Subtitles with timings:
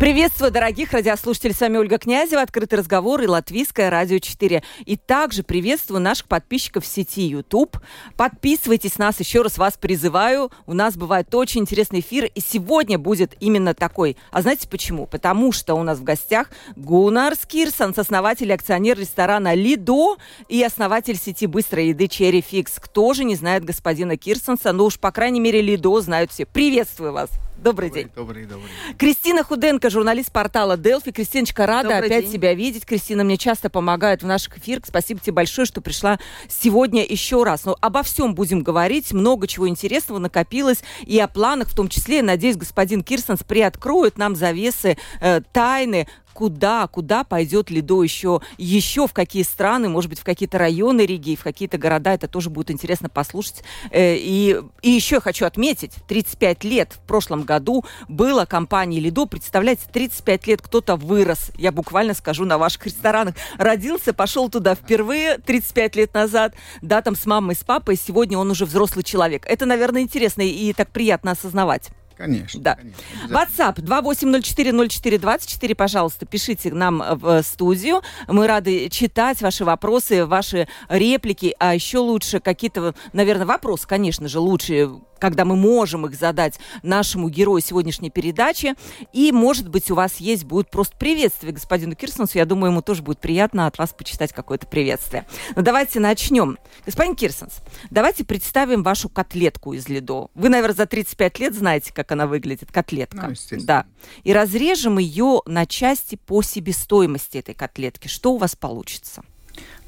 [0.00, 1.54] Приветствую, дорогих радиослушателей.
[1.54, 4.62] С вами Ольга Князева, Открытый разговор и Латвийское радио 4.
[4.84, 7.78] И также приветствую наших подписчиков в сети YouTube.
[8.16, 10.50] Подписывайтесь нас, еще раз вас призываю.
[10.66, 14.16] У нас бывает очень интересный эфир, и сегодня будет именно такой.
[14.32, 15.06] А знаете почему?
[15.06, 20.16] Потому что у нас в гостях Гунар Скирсон, основатель и акционер ресторана Лидо
[20.48, 22.72] и основатель сети быстрой еды Cherry Fix.
[22.78, 24.72] Кто же не знает господина Кирсонса?
[24.72, 26.46] Ну уж, по крайней мере, Лидо знают все.
[26.46, 27.30] Приветствую вас.
[27.64, 28.12] Добрый, добрый день.
[28.14, 28.70] Добрый, добрый.
[28.98, 31.12] Кристина Худенко, журналист портала Делфи.
[31.12, 32.34] Кристиночка, рада добрый опять день.
[32.34, 32.84] тебя видеть.
[32.84, 34.84] Кристина мне часто помогает в наших эфирах.
[34.86, 37.64] Спасибо тебе большое, что пришла сегодня еще раз.
[37.64, 39.14] Но ну, обо всем будем говорить.
[39.14, 40.82] Много чего интересного накопилось.
[41.06, 46.86] И о планах, в том числе, надеюсь, господин Кирсонс приоткроет нам завесы э, тайны куда,
[46.88, 51.42] куда пойдет Лидо еще, еще в какие страны, может быть, в какие-то районы Риги, в
[51.42, 52.12] какие-то города.
[52.12, 53.62] Это тоже будет интересно послушать.
[53.90, 59.26] Э, и, и еще хочу отметить, 35 лет в прошлом году было компании Лидо.
[59.26, 63.34] Представляете, 35 лет кто-то вырос, я буквально скажу, на ваших ресторанах.
[63.56, 67.96] Родился, пошел туда впервые 35 лет назад, да, там с мамой, с папой.
[67.96, 69.46] Сегодня он уже взрослый человек.
[69.46, 71.90] Это, наверное, интересно и так приятно осознавать.
[72.16, 72.60] Конечно.
[72.60, 72.76] Да.
[72.76, 78.02] Конечно, WhatsApp 28040424, пожалуйста, пишите нам в студию.
[78.28, 84.38] Мы рады читать ваши вопросы, ваши реплики, а еще лучше какие-то, наверное, вопросы, конечно же,
[84.40, 84.90] лучше
[85.24, 88.74] когда мы можем их задать нашему герою сегодняшней передачи.
[89.14, 92.36] И, может быть, у вас есть будет просто приветствие господину Кирсонсу.
[92.36, 95.24] Я думаю, ему тоже будет приятно от вас почитать какое-то приветствие.
[95.56, 96.58] Но давайте начнем.
[96.84, 100.28] Господин Кирсонс, давайте представим вашу котлетку из ледо.
[100.34, 103.32] Вы, наверное, за 35 лет знаете, как она выглядит, котлетка.
[103.50, 103.86] Ну, да.
[104.24, 108.08] И разрежем ее на части по себестоимости этой котлетки.
[108.08, 109.22] Что у вас получится?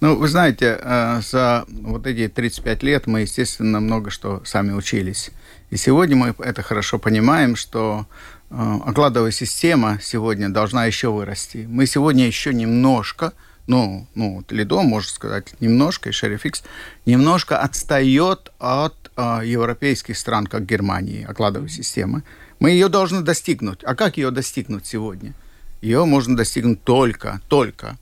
[0.01, 5.31] Ну, вы знаете, э, за вот эти 35 лет мы, естественно, много что сами учились.
[5.71, 8.07] И сегодня мы это хорошо понимаем, что
[8.51, 11.67] э, окладовая система сегодня должна еще вырасти.
[11.67, 13.33] Мы сегодня еще немножко,
[13.67, 16.63] ну, ну Лидо, можно сказать, немножко, и Шерификс,
[17.07, 22.23] немножко отстает от э, европейских стран, как Германии, окладовой системы.
[22.61, 23.83] Мы ее должны достигнуть.
[23.83, 25.33] А как ее достигнуть сегодня?
[25.81, 27.97] Ее можно достигнуть только, только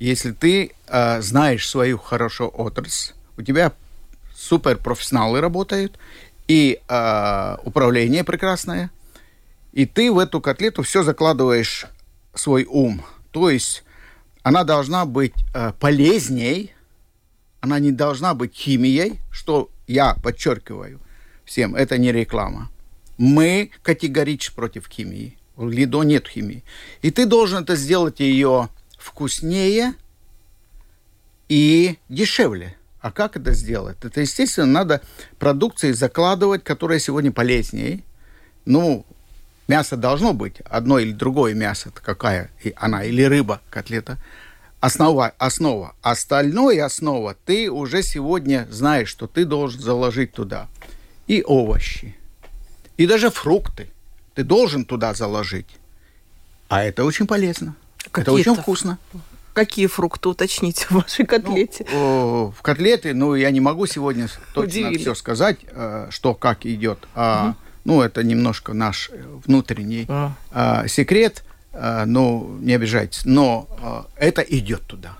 [0.00, 3.72] если ты э, знаешь свою хорошо отрасль, у тебя
[4.34, 5.98] суперпрофессионалы работают,
[6.48, 8.90] и э, управление прекрасное,
[9.72, 11.86] и ты в эту котлету все закладываешь
[12.34, 13.04] свой ум.
[13.30, 13.84] То есть
[14.42, 16.74] она должна быть э, полезней,
[17.60, 21.00] она не должна быть химией, что я подчеркиваю
[21.44, 22.70] всем, это не реклама.
[23.18, 25.36] Мы категорически против химии.
[25.56, 26.64] В Лидо нет химии.
[27.02, 29.94] И ты должен это сделать ее вкуснее
[31.48, 32.76] и дешевле.
[33.00, 33.96] А как это сделать?
[34.02, 35.00] Это, естественно, надо
[35.38, 38.04] продукции закладывать, которая сегодня полезнее.
[38.66, 39.06] Ну,
[39.66, 44.18] мясо должно быть, одно или другое мясо, какая и она, или рыба, котлета.
[44.80, 45.94] Основа, основа.
[46.02, 50.68] Остальное основа ты уже сегодня знаешь, что ты должен заложить туда.
[51.26, 52.16] И овощи,
[52.96, 53.88] и даже фрукты.
[54.34, 55.66] Ты должен туда заложить.
[56.68, 57.74] А это очень полезно.
[58.12, 58.98] Это очень вкусно.
[59.52, 61.84] Какие фрукты уточните в вашей котлете?
[61.92, 64.98] Ну, в котлете, ну, я не могу сегодня точно Удивили.
[64.98, 67.00] все сказать, э, что как идет.
[67.14, 67.56] А, угу.
[67.84, 69.10] Ну, это немножко наш
[69.44, 70.32] внутренний а.
[70.52, 71.44] А, секрет.
[71.72, 73.24] Ну, не обижайтесь.
[73.24, 75.16] Но это идет туда.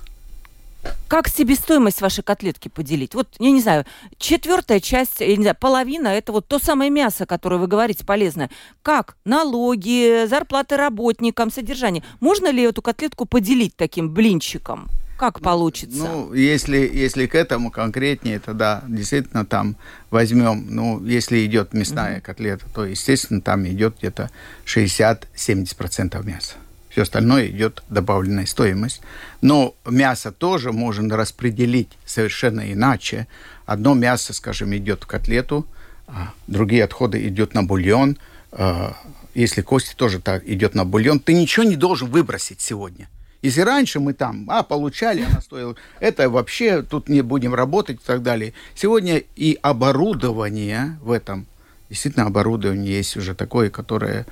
[1.09, 3.15] Как себестоимость вашей котлетки поделить?
[3.15, 3.85] Вот, я не знаю,
[4.19, 8.49] четвертая часть, я не знаю, половина, это вот то самое мясо, которое вы говорите полезное.
[8.83, 9.17] Как?
[9.25, 12.05] Налоги, зарплаты работникам, содержание.
[12.21, 14.89] Можно ли эту котлетку поделить таким блинчиком?
[15.19, 15.99] Как получится?
[15.99, 19.77] Ну, если, если к этому конкретнее, то да, действительно там
[20.11, 22.23] возьмем, ну, если идет мясная угу.
[22.25, 24.31] котлета, то, естественно, там идет где-то
[24.65, 26.55] 60-70% мяса.
[27.01, 29.01] Все остальное идет добавленная стоимость.
[29.41, 33.27] Но мясо тоже можно распределить совершенно иначе.
[33.65, 35.67] Одно мясо, скажем, идет в котлету,
[36.07, 38.19] а другие отходы идут на бульон.
[38.53, 38.95] А,
[39.33, 43.09] если кости тоже так идет на бульон, ты ничего не должен выбросить сегодня.
[43.41, 48.07] Если раньше мы там, а, получали, она стоила, это вообще тут не будем работать и
[48.07, 48.53] так далее.
[48.75, 51.47] Сегодня и оборудование в этом,
[51.89, 54.27] действительно оборудование есть уже такое, которое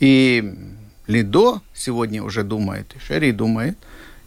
[0.00, 0.74] и
[1.08, 3.78] Лидо сегодня уже думает, и Шерри думает,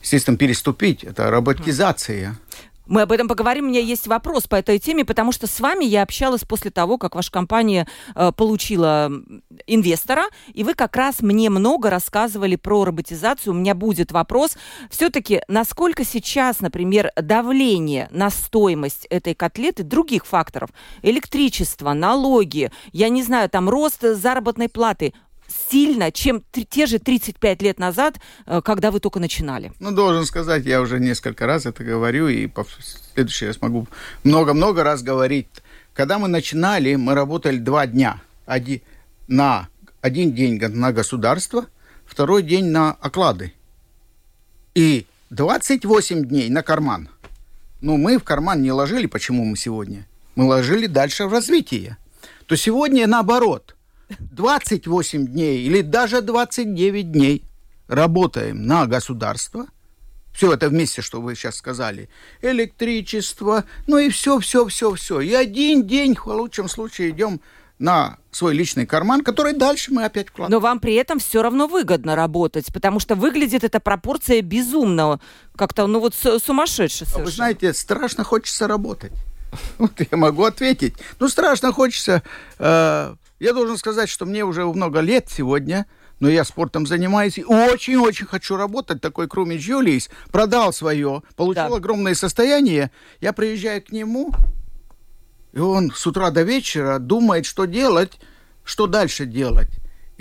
[0.01, 1.03] естественно, переступить.
[1.03, 2.35] Это роботизация.
[2.87, 3.65] Мы об этом поговорим.
[3.65, 6.97] У меня есть вопрос по этой теме, потому что с вами я общалась после того,
[6.97, 9.11] как ваша компания э, получила
[9.67, 13.53] инвестора, и вы как раз мне много рассказывали про роботизацию.
[13.53, 14.57] У меня будет вопрос.
[14.89, 20.71] Все-таки, насколько сейчас, например, давление на стоимость этой котлеты, других факторов,
[21.03, 25.13] электричество, налоги, я не знаю, там рост заработной платы,
[25.71, 29.71] сильно, чем те же 35 лет назад, э, когда вы только начинали?
[29.79, 32.65] Ну, должен сказать, я уже несколько раз это говорю, и в
[33.13, 33.87] следующий раз могу
[34.23, 35.47] много-много раз говорить.
[35.93, 38.21] Когда мы начинали, мы работали два дня.
[38.45, 38.81] Один,
[39.27, 39.67] на
[40.01, 41.65] один день на государство,
[42.05, 43.53] второй день на оклады.
[44.73, 47.09] И 28 дней на карман.
[47.81, 50.07] Но мы в карман не ложили, почему мы сегодня?
[50.35, 51.97] Мы ложили дальше в развитие.
[52.45, 53.75] То сегодня наоборот–
[54.19, 57.43] 28 дней или даже 29 дней
[57.87, 59.67] работаем на государство,
[60.33, 62.09] все это вместе, что вы сейчас сказали,
[62.41, 65.19] электричество, ну и все, все, все, все.
[65.19, 67.41] И один день, в лучшем случае, идем
[67.79, 70.51] на свой личный карман, который дальше мы опять вкладываем.
[70.51, 75.19] Но вам при этом все равно выгодно работать, потому что выглядит эта пропорция безумно,
[75.55, 77.25] как-то, ну вот сумасшедше совершенно.
[77.25, 79.11] Вы знаете, страшно хочется работать.
[79.79, 80.93] Вот я могу ответить.
[81.19, 82.23] Ну, страшно хочется
[82.57, 85.87] э, я должен сказать, что мне уже много лет сегодня,
[86.19, 89.01] но я спортом занимаюсь и очень-очень хочу работать.
[89.01, 91.75] Такой Крумич Юлиис продал свое, получил да.
[91.75, 92.91] огромное состояние.
[93.19, 94.31] Я приезжаю к нему,
[95.53, 98.19] и он с утра до вечера думает, что делать,
[98.63, 99.71] что дальше делать.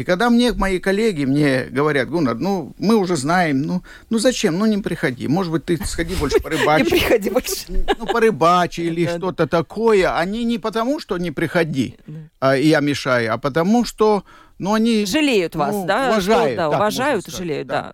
[0.00, 4.58] И когда мне мои коллеги мне говорят, Гуннар, ну, мы уже знаем, ну, ну зачем,
[4.58, 6.84] ну не приходи, может быть, ты сходи больше порыбачи.
[6.84, 7.66] Не приходи больше.
[7.68, 10.16] Ну, порыбачи или что-то такое.
[10.16, 11.98] Они не потому, что не приходи,
[12.38, 14.24] а я мешаю, а потому, что,
[14.58, 15.04] ну, они...
[15.04, 16.08] Жалеют вас, ну, да?
[16.08, 16.56] Уважают.
[16.56, 17.92] Да, уважают и жалеют, да.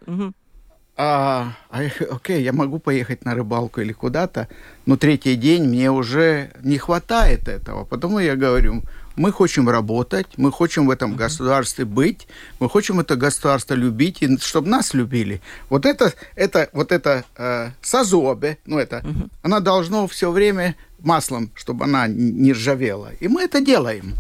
[0.99, 1.81] А, а,
[2.11, 4.49] окей, я могу поехать на рыбалку или куда-то,
[4.87, 7.85] но третий день мне уже не хватает этого.
[7.85, 8.83] Потому я говорю,
[9.17, 12.29] мы хотим работать, мы хотим в этом государстве быть,
[12.61, 15.41] мы хотим это государство любить, и чтобы нас любили.
[15.71, 19.03] Вот это, это, вот это э, сазобе, ну это,
[19.43, 23.11] она должно все время маслом, чтобы она не ржавела.
[23.21, 24.15] И мы это делаем.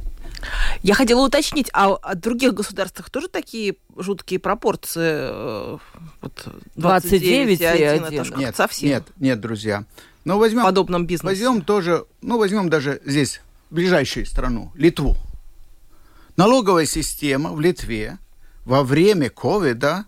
[0.82, 5.10] Я хотела уточнить, а в других государствах тоже такие жуткие пропорции?
[5.12, 5.78] Э,
[6.20, 8.22] вот 29, 29 и 1, 1.
[8.22, 8.88] Это нет, совсем.
[8.88, 9.84] Нет, нет, друзья.
[10.25, 11.26] Но возьмем, в подобном бизнесе.
[11.26, 13.40] Возьмем тоже, ну, возьмем даже здесь
[13.70, 15.16] ближайшую страну, Литву.
[16.36, 18.18] Налоговая система в Литве
[18.64, 20.04] во время ковида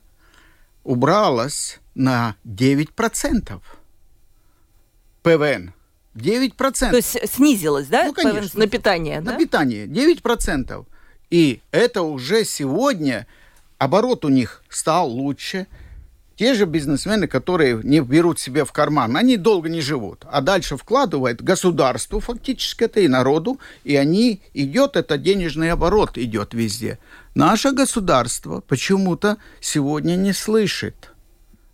[0.85, 3.61] убралась на 9%.
[5.23, 5.73] ПВН.
[6.15, 6.91] 9%.
[6.91, 8.07] То есть снизилась, да?
[8.07, 8.59] Ну, конечно.
[8.59, 9.39] На питание, На да?
[9.39, 9.87] питание.
[9.87, 10.87] 9%.
[11.31, 13.27] И это уже сегодня
[13.79, 15.67] оборот у них стал лучше–
[16.39, 20.77] те же бизнесмены, которые не берут себе в карман, они долго не живут, а дальше
[20.77, 27.01] вкладывают государству фактически это и народу, и они идет, это денежный оборот идет везде.
[27.35, 31.11] Наше государство почему-то сегодня не слышит.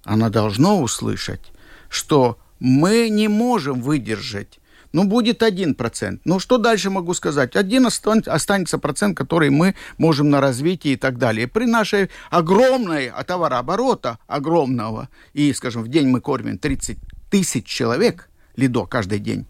[0.03, 1.53] Оно должно услышать,
[1.91, 4.61] что мы не можем выдержать
[4.95, 6.21] ну, будет один процент.
[6.25, 7.57] Ну, что дальше могу сказать?
[7.57, 11.49] Один останется процент, который мы можем на развитие и так далее.
[11.49, 16.97] При нашей огромной товарооборота, огромного, и, скажем, в день мы кормим 30
[17.29, 19.47] тысяч человек, лидо каждый день,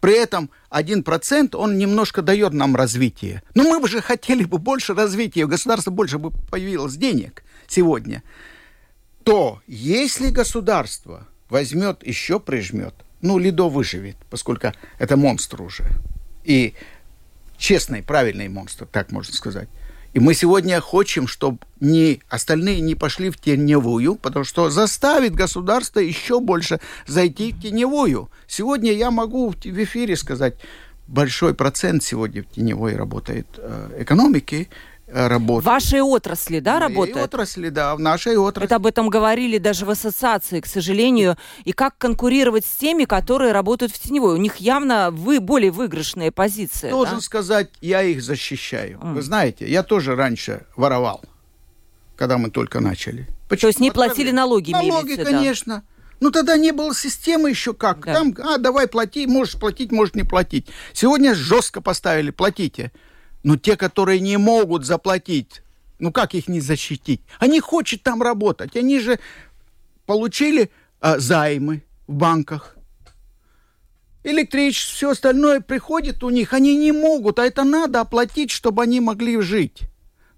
[0.00, 3.42] при этом один процент, он немножко дает нам развитие.
[3.54, 8.22] Но мы бы же хотели бы больше развития, у государства больше бы появилось денег сегодня.
[9.24, 15.84] То если государство возьмет, еще прижмет, ну, Лидо выживет, поскольку это монстр уже.
[16.44, 16.74] И
[17.58, 19.68] честный, правильный монстр, так можно сказать.
[20.12, 26.00] И мы сегодня хотим, чтобы не, остальные не пошли в теневую, потому что заставит государство
[26.00, 28.30] еще больше зайти в теневую.
[28.46, 30.54] Сегодня я могу в эфире сказать,
[31.06, 34.68] большой процент сегодня в теневой работает э, экономики,
[35.08, 35.62] Э, работает.
[35.62, 37.16] В вашей отрасли, да, работает?
[37.16, 38.66] В отрасли, да, в нашей отрасли.
[38.66, 41.36] Это об этом говорили даже в ассоциации, к сожалению.
[41.64, 44.34] И как конкурировать с теми, которые работают в теневой?
[44.34, 46.90] У них явно вы более выигрышные позиции.
[46.90, 47.20] Должен да?
[47.20, 48.98] сказать, я их защищаю.
[48.98, 49.14] Mm.
[49.14, 51.22] Вы знаете, я тоже раньше воровал,
[52.16, 53.28] когда мы только начали.
[53.48, 53.60] Почему?
[53.60, 54.72] То есть не платили налоги?
[54.72, 55.74] Налоги, милиции, конечно.
[55.76, 55.82] Да.
[56.18, 58.04] Ну, тогда не было системы еще как.
[58.06, 58.14] Да.
[58.14, 60.66] Там, а, давай плати, можешь платить, можешь не платить.
[60.92, 62.90] Сегодня жестко поставили, платите.
[63.46, 65.62] Но те, которые не могут заплатить,
[66.00, 67.20] ну как их не защитить?
[67.38, 68.74] Они хотят там работать.
[68.74, 69.20] Они же
[70.04, 72.76] получили а, займы в банках.
[74.24, 76.54] Электричество, все остальное приходит у них.
[76.54, 79.82] Они не могут, а это надо оплатить, чтобы они могли жить.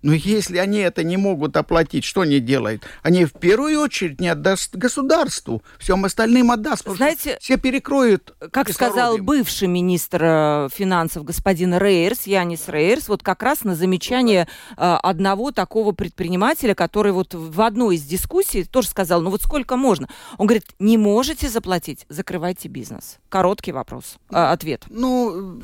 [0.02, 2.84] Но если они это не могут оплатить, что они делают?
[3.02, 6.88] Они в первую очередь не отдаст государству, всем остальным отдаст.
[6.88, 8.34] Знаете, все перекроют.
[8.52, 14.46] Как сказал бывший министр э, финансов господин Рейерс, Янис Рейерс, вот как раз на замечание
[14.76, 19.76] э, одного такого предпринимателя, который вот в одной из дискуссий тоже сказал, ну вот сколько
[19.76, 20.08] можно?
[20.36, 23.18] Он говорит, не можете заплатить, закрывайте бизнес.
[23.28, 24.84] Короткий вопрос, э, ответ.
[24.88, 25.60] Ну,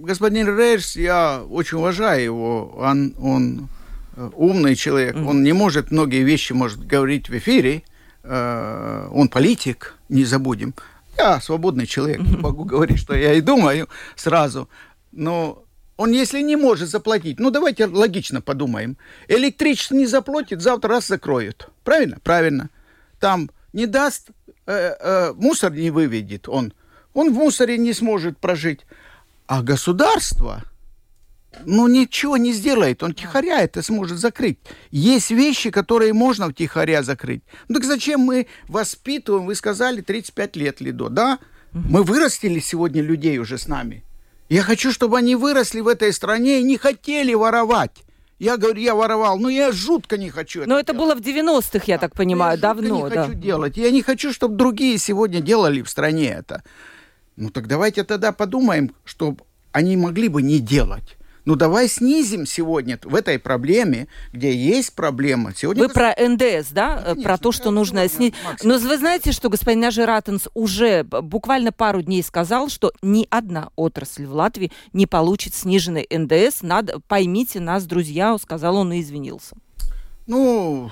[0.00, 2.74] господин Рейерс, я очень уважаю его.
[2.78, 3.68] Он, он
[4.16, 5.28] умный человек, mm-hmm.
[5.28, 7.82] он не может многие вещи может говорить в эфире,
[8.22, 10.74] э, он политик, не забудем.
[11.16, 12.40] Я свободный человек, mm-hmm.
[12.40, 14.68] могу говорить, что я и думаю сразу,
[15.12, 15.64] но
[15.96, 18.96] он, если не может заплатить, ну давайте логично подумаем.
[19.28, 21.68] Электричество не заплатит, завтра раз закроют.
[21.84, 22.18] Правильно?
[22.24, 22.70] Правильно.
[23.20, 24.28] Там не даст,
[24.66, 26.72] э, э, мусор не выведет он.
[27.12, 28.80] Он в мусоре не сможет прожить.
[29.46, 30.64] А государство
[31.64, 33.02] ну, ничего не сделает.
[33.02, 34.58] Он тихоря это сможет закрыть.
[34.90, 37.42] Есть вещи, которые можно втихаря закрыть.
[37.68, 41.38] Ну, так зачем мы воспитываем, вы сказали, 35 лет Лидо, да?
[41.72, 44.04] Мы вырастили сегодня людей уже с нами.
[44.48, 48.04] Я хочу, чтобы они выросли в этой стране и не хотели воровать.
[48.38, 51.08] Я говорю, я воровал, но я жутко не хочу это Но это делать.
[51.08, 52.08] было в 90-х, я да.
[52.08, 53.04] так понимаю, я давно.
[53.04, 53.24] не да.
[53.24, 53.76] хочу делать.
[53.76, 56.62] Я не хочу, чтобы другие сегодня делали в стране это.
[57.36, 61.16] Ну так давайте тогда подумаем, чтобы они могли бы не делать.
[61.44, 65.52] Ну давай снизим сегодня в этой проблеме, где есть проблема.
[65.54, 67.02] Сегодня вы про НДС, да?
[67.02, 68.34] Конечно, про то, что нужно снизить.
[68.62, 73.68] Но вы знаете, что господин Нажи Ратенс уже буквально пару дней сказал, что ни одна
[73.76, 76.62] отрасль в Латвии не получит сниженный НДС.
[76.62, 79.56] Надо, поймите нас, друзья, сказал он и извинился.
[80.26, 80.90] Ну,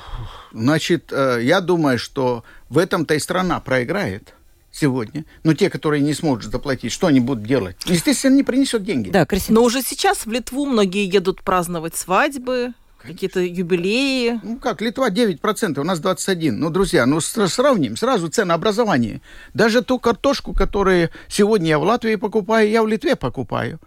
[0.52, 4.34] значит, э, я думаю, что в этом-то и страна проиграет
[4.72, 7.76] сегодня, но те, которые не смогут заплатить, что они будут делать?
[7.84, 9.10] Естественно, не принесут деньги.
[9.10, 9.60] Да, Кристина.
[9.60, 14.40] Но уже сейчас в Литву многие едут праздновать свадьбы, какие-то юбилеи.
[14.42, 16.52] Ну как, Литва 9%, у нас 21%.
[16.52, 19.20] Ну, друзья, ну сравним сразу ценообразование.
[19.54, 23.80] Даже ту картошку, которую сегодня я в Латвии покупаю, я в Литве покупаю.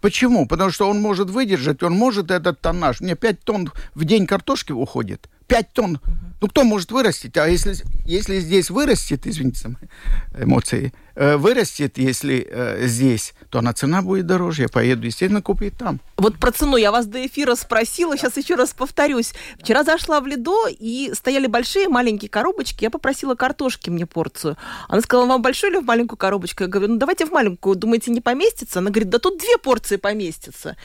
[0.00, 0.48] Почему?
[0.48, 3.00] Потому что он может выдержать, он может этот тоннаж.
[3.00, 5.28] Мне 5 тонн в день картошки уходит.
[5.46, 6.00] 5 тонн.
[6.42, 7.36] Ну, кто может вырастить?
[7.36, 13.72] А если, если здесь вырастет, извините за эмоции, э, вырастет, если э, здесь, то она
[13.72, 14.62] цена будет дороже.
[14.62, 16.00] Я поеду, естественно, купить там.
[16.16, 19.34] Вот про цену я вас до эфира спросила, сейчас еще раз повторюсь.
[19.60, 22.82] Вчера зашла в Лидо, и стояли большие, маленькие коробочки.
[22.82, 24.56] Я попросила картошки мне порцию.
[24.88, 26.64] Она сказала, вам большую или в маленькую коробочку?
[26.64, 27.76] Я говорю, ну, давайте в маленькую.
[27.76, 28.80] Думаете, не поместится?
[28.80, 30.76] Она говорит, да тут две порции поместятся.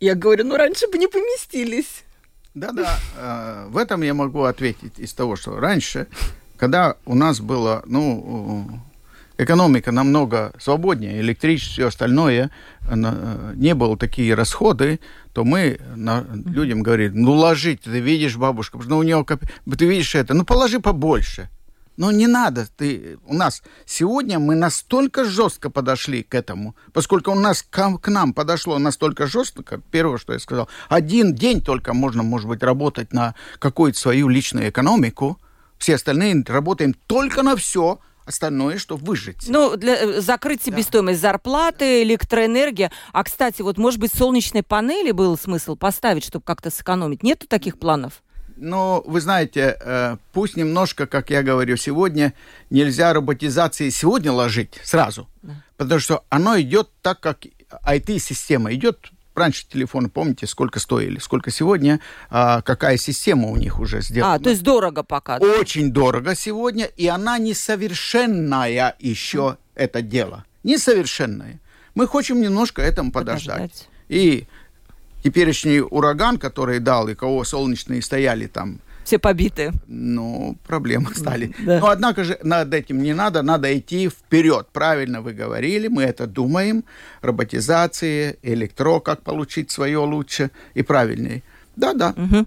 [0.00, 2.04] Я говорю, ну, раньше бы не поместились.
[2.54, 6.06] Да-да, э, в этом я могу ответить из того, что раньше,
[6.56, 8.80] когда у нас было, ну,
[9.38, 15.00] экономика намного свободнее, электричество, все остальное, э, не было такие расходы,
[15.32, 20.14] то мы на, людям говорили, ну, ложить, ты видишь, бабушка, ну, у него, ты видишь
[20.14, 21.50] это, ну, положи побольше.
[21.96, 22.66] Но не надо.
[22.76, 28.08] Ты, у нас сегодня мы настолько жестко подошли к этому, поскольку у нас к, к
[28.08, 33.12] нам подошло настолько жестко, первое, что я сказал, один день только можно, может быть, работать
[33.12, 35.38] на какую-то свою личную экономику,
[35.78, 39.48] все остальные работаем только на все, остальное, чтобы выжить.
[39.48, 41.28] Ну, для, э, закрыть себестоимость да.
[41.28, 42.90] зарплаты, электроэнергия.
[43.12, 47.22] А, кстати, вот, может быть, солнечные панели был смысл поставить, чтобы как-то сэкономить?
[47.22, 48.23] Нету таких планов?
[48.56, 52.34] Ну, вы знаете, э, пусть немножко, как я говорю, сегодня
[52.70, 55.62] нельзя роботизации сегодня ложить сразу, да.
[55.76, 57.46] потому что оно идет так, как
[57.84, 59.10] IT-система идет.
[59.34, 61.98] Раньше телефоны, помните, сколько стоили, сколько сегодня,
[62.30, 64.34] а какая система у них уже сделана.
[64.34, 65.40] А, то есть дорого пока.
[65.40, 65.46] Да?
[65.58, 69.58] Очень дорого сегодня, и она несовершенная еще, mm.
[69.74, 70.44] это дело.
[70.62, 71.58] Несовершенная.
[71.96, 73.56] Мы хотим немножко этому подождать.
[73.56, 73.88] подождать.
[74.08, 74.46] И
[75.24, 79.72] теперешний ураган, который дал, и кого солнечные стояли там, все побиты.
[79.86, 81.54] Ну, проблемы стали.
[81.58, 81.78] Да.
[81.78, 84.66] Но, однако же, над этим не надо, надо идти вперед.
[84.72, 86.84] Правильно вы говорили, мы это думаем.
[87.20, 91.42] Роботизация, электро, как получить свое лучше и правильнее.
[91.76, 92.14] Да, да.
[92.16, 92.46] Угу.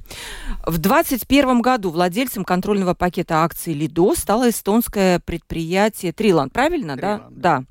[0.68, 6.54] В 2021 году владельцем контрольного пакета акций Лидо стало эстонское предприятие Триланд.
[6.54, 7.60] Правильно, Триланд, да?
[7.60, 7.64] Да.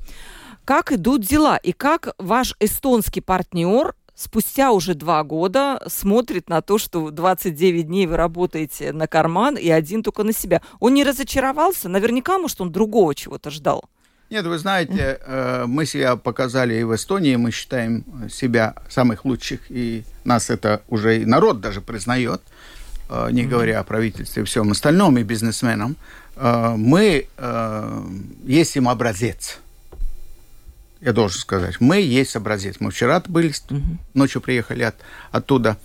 [0.64, 6.78] Как идут дела и как ваш эстонский партнер спустя уже два года смотрит на то,
[6.78, 10.62] что 29 дней вы работаете на карман и один только на себя.
[10.80, 11.88] Он не разочаровался?
[11.88, 13.84] Наверняка, может, он другого чего-то ждал.
[14.28, 19.60] Нет, вы знаете, э, мы себя показали и в Эстонии, мы считаем себя самых лучших,
[19.70, 22.40] и нас это уже и народ даже признает,
[23.08, 25.94] э, не говоря о правительстве и всем остальном, и бизнесменам.
[26.34, 27.28] Э, мы
[28.44, 29.60] есть им образец
[31.06, 32.76] я должен сказать, мы есть образец.
[32.80, 33.80] Мы вчера были, угу.
[34.14, 34.96] ночью приехали от,
[35.30, 35.78] оттуда.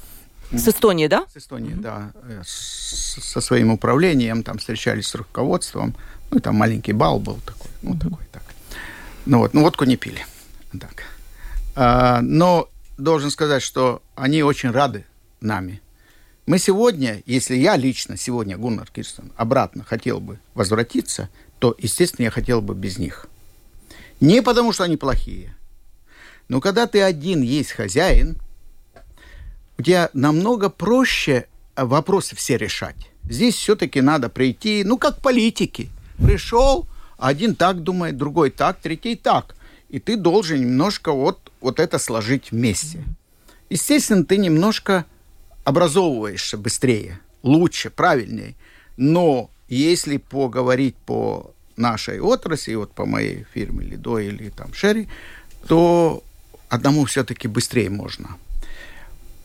[0.52, 1.28] С Эстонии, да?
[1.32, 1.82] С Эстонии, mm-hmm.
[1.82, 2.12] да.
[2.24, 5.96] Э, с, со своим управлением, там встречались с руководством.
[6.32, 8.00] Ну, там маленький бал был такой, ну, mm-hmm.
[8.00, 8.44] такой, так.
[9.28, 10.26] Ну, вот, ну, водку не пили.
[10.72, 11.04] Так.
[11.76, 15.06] А, но должен сказать, что они очень рады
[15.40, 15.82] нами.
[16.48, 22.32] Мы сегодня, если я лично сегодня, Гуннар Кирстен, обратно хотел бы возвратиться, то, естественно, я
[22.32, 23.28] хотел бы без них.
[24.22, 25.56] Не потому, что они плохие.
[26.48, 28.38] Но когда ты один есть хозяин,
[29.78, 33.10] у тебя намного проще вопросы все решать.
[33.24, 35.90] Здесь все-таки надо прийти, ну, как политики.
[36.18, 36.88] Пришел,
[37.18, 39.56] один так думает, другой так, третий так.
[39.90, 43.04] И ты должен немножко вот, вот это сложить вместе.
[43.70, 45.06] Естественно, ты немножко
[45.64, 48.56] образовываешься быстрее, лучше, правильнее.
[48.98, 55.10] Но если поговорить по нашей отрасли, вот по моей фирме Лидо или там Шерри,
[55.68, 56.24] то
[56.70, 58.38] одному все-таки быстрее можно.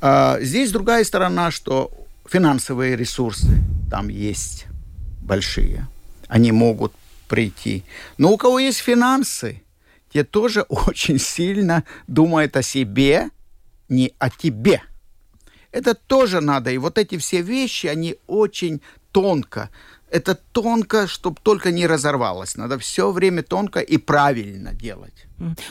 [0.01, 1.91] А здесь другая сторона, что
[2.29, 3.49] финансовые ресурсы
[3.91, 4.67] там есть
[5.23, 5.89] большие.
[6.29, 6.93] Они могут
[7.29, 7.85] прийти.
[8.19, 9.63] Но у кого есть финансы,
[10.13, 13.31] те тоже очень сильно думают о себе,
[13.89, 14.83] не о тебе.
[15.73, 16.71] Это тоже надо.
[16.71, 18.81] И вот эти все вещи, они очень
[19.13, 19.71] тонко.
[20.11, 22.57] Это тонко, чтобы только не разорвалось.
[22.57, 25.27] Надо все время тонко и правильно делать.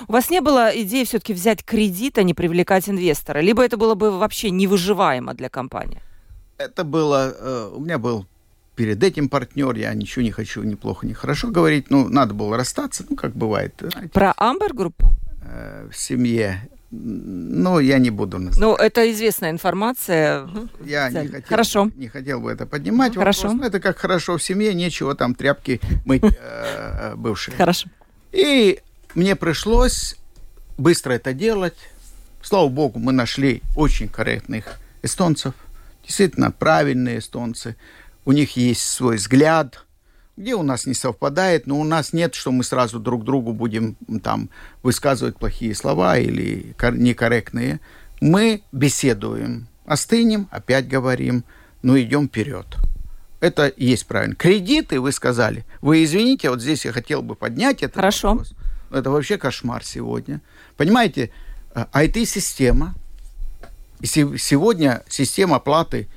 [0.07, 3.39] У вас не было идеи все-таки взять кредит, а не привлекать инвестора?
[3.39, 6.01] Либо это было бы вообще невыживаемо для компании?
[6.57, 7.33] Это было...
[7.37, 8.25] Э, у меня был
[8.75, 11.89] перед этим партнер, я ничего не хочу, ни плохо, ни хорошо говорить.
[11.89, 13.73] Ну, надо было расстаться, ну, как бывает.
[13.79, 14.09] Знаете.
[14.09, 15.07] Про Амбер группу?
[15.43, 16.69] Э, в семье
[17.03, 18.59] ну, я не буду называть.
[18.59, 20.47] Ну, это известная информация.
[20.83, 21.91] Я не хотел, хорошо.
[21.95, 23.15] не хотел бы это поднимать.
[23.15, 23.43] Хорошо.
[23.43, 23.61] Вопрос.
[23.61, 27.55] Ну, это как хорошо в семье, нечего там тряпки мыть э, э, бывшие.
[27.57, 27.89] Хорошо.
[28.31, 28.79] И
[29.13, 30.15] мне пришлось
[30.77, 31.77] быстро это делать.
[32.41, 35.53] Слава богу, мы нашли очень корректных эстонцев.
[36.05, 37.75] Действительно, правильные эстонцы.
[38.25, 39.81] У них есть свой взгляд–
[40.37, 43.95] где у нас не совпадает, но у нас нет, что мы сразу друг другу будем
[44.21, 44.49] там
[44.83, 47.79] высказывать плохие слова или некорректные.
[48.19, 51.45] Мы беседуем, остынем, опять говорим,
[51.83, 52.65] но идем вперед.
[53.39, 54.35] Это есть правильно.
[54.35, 55.65] Кредиты, вы сказали.
[55.81, 57.95] Вы извините, вот здесь я хотел бы поднять это.
[57.95, 58.29] Хорошо.
[58.29, 58.53] Вопрос.
[58.91, 60.41] Это вообще кошмар сегодня.
[60.77, 61.31] Понимаете,
[61.73, 62.95] IT-система,
[64.01, 66.07] э, сегодня система оплаты–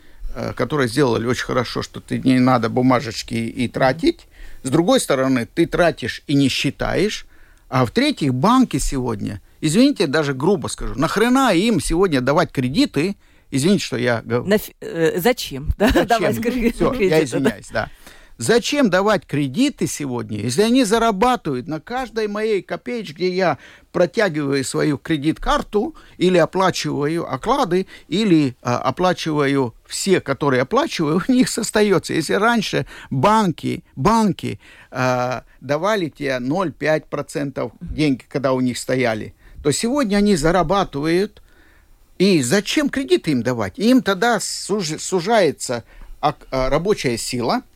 [0.55, 4.27] которые сделали очень хорошо, что ты не надо бумажечки и тратить.
[4.62, 7.27] С другой стороны, ты тратишь и не считаешь.
[7.69, 13.17] А в-третьих, банки сегодня, извините, даже грубо скажу, нахрена им сегодня давать кредиты,
[13.51, 14.47] извините, что я говорю.
[14.47, 15.69] На, э, зачем?
[15.79, 16.07] Да, зачем?
[16.07, 17.91] Давать кредиты, Все, я извиняюсь, да.
[18.38, 23.59] Зачем давать кредиты сегодня, если они зарабатывают на каждой моей копеечке, я
[23.90, 32.14] протягиваю свою кредит-карту или оплачиваю оклады, или а, оплачиваю все, которые оплачиваю, у них остается.
[32.14, 34.61] Если раньше банки, банки
[34.92, 41.42] а, давали тебе 0,5% деньги, когда у них стояли, то сегодня они зарабатывают.
[42.18, 43.81] И зачем кредиты им давать?
[43.81, 45.83] Им тогда сужается
[46.20, 47.62] а, рабочая сила–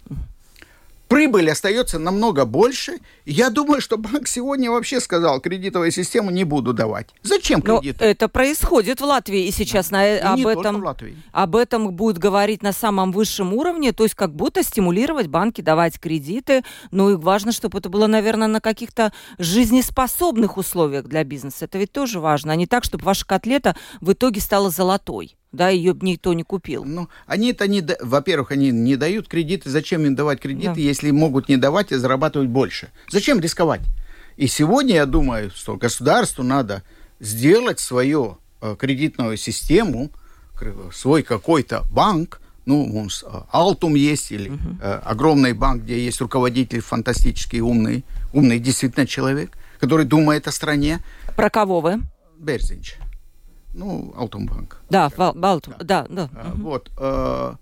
[1.12, 2.98] прибыль остается намного больше.
[3.24, 7.08] Я думаю, что банк сегодня вообще сказал, кредитовую систему не буду давать.
[7.22, 7.96] Зачем кредит?
[8.00, 9.98] Но это происходит в Латвии и сейчас да.
[9.98, 10.84] на, и об, этом,
[11.32, 16.00] об этом будет говорить на самом высшем уровне, то есть как будто стимулировать банки давать
[16.00, 16.62] кредиты.
[16.90, 21.66] Ну и важно, чтобы это было, наверное, на каких-то жизнеспособных условиях для бизнеса.
[21.66, 25.68] Это ведь тоже важно, а не так, чтобы ваша котлета в итоге стала золотой да,
[25.68, 26.84] ее никто не купил.
[26.84, 29.68] Ну, они это не, во-первых, они не дают кредиты.
[29.68, 30.80] Зачем им давать кредиты, да.
[30.80, 32.90] если могут не давать и зарабатывать больше?
[33.10, 33.82] Зачем рисковать?
[34.36, 36.82] И сегодня я думаю, что государству надо
[37.20, 40.10] сделать свою э, кредитную систему,
[40.92, 43.08] свой какой-то банк, ну,
[43.50, 44.78] Алтум есть, или uh-huh.
[44.80, 51.00] э, огромный банк, где есть руководитель фантастический, умный, умный действительно человек, который думает о стране.
[51.36, 52.00] Про кого вы?
[52.38, 52.96] Берзинч
[53.74, 54.80] ну, Алтумбанк.
[54.90, 56.28] Да, Вал, Алтум, да, да.
[56.32, 56.50] да.
[56.52, 56.62] Угу.
[56.62, 56.90] Вот.
[56.98, 57.54] Э,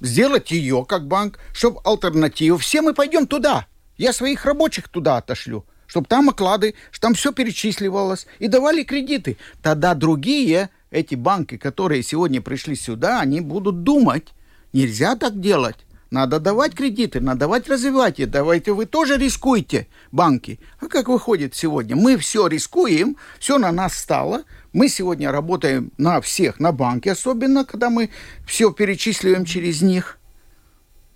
[0.00, 2.58] сделать ее как банк, чтобы альтернативу.
[2.58, 3.66] Все мы пойдем туда.
[3.96, 9.38] Я своих рабочих туда отошлю, чтобы там оклады, чтобы там все перечисливалось и давали кредиты.
[9.62, 14.34] Тогда другие, эти банки, которые сегодня пришли сюда, они будут думать,
[14.72, 15.76] нельзя так делать.
[16.10, 18.20] Надо давать кредиты, надо давать развивать.
[18.20, 20.60] И давайте вы тоже рискуйте, банки.
[20.80, 21.96] А как выходит сегодня?
[21.96, 24.44] Мы все рискуем, все на нас стало.
[24.72, 28.10] Мы сегодня работаем на всех, на банке, особенно когда мы
[28.46, 30.18] все перечисливаем через них.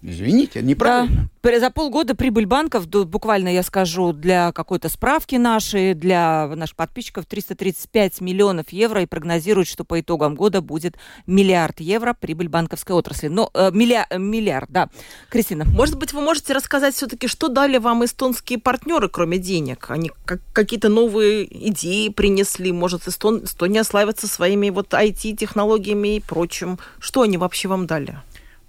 [0.02, 1.28] Извините, неправильно.
[1.42, 1.60] Да.
[1.60, 8.20] За полгода прибыль банков, буквально я скажу, для какой-то справки нашей, для наших подписчиков 335
[8.20, 13.28] миллионов евро и прогнозируют, что по итогам года будет миллиард евро прибыль банковской отрасли.
[13.28, 14.88] Но э, миллиард, э, миллиард, да.
[15.28, 15.64] Кристина.
[15.66, 19.90] Может быть, вы можете рассказать все-таки, что дали вам эстонские партнеры, кроме денег?
[19.90, 22.72] Они как, какие-то новые идеи принесли?
[22.72, 26.78] Может, Эстон, Эстония славится своими вот IT-технологиями и прочим?
[26.98, 28.18] Что они вообще вам дали?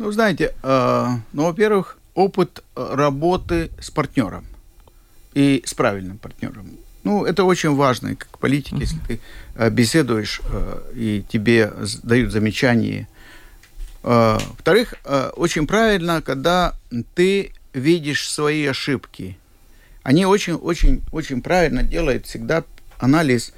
[0.02, 4.46] Ну, знаете, э, ну, во-первых, опыт э, работы с партнером
[5.36, 6.72] и с правильным партнером.
[7.04, 8.80] Ну, это очень важно, как политик, mm-hmm.
[8.80, 9.20] если ты
[9.54, 13.08] э, беседуешь э, и тебе дают замечания.
[14.02, 16.74] Э, во-вторых, э, очень правильно, когда
[17.14, 19.38] ты видишь свои ошибки.
[20.02, 22.64] Они очень-очень-очень правильно делают всегда
[22.98, 23.54] анализ.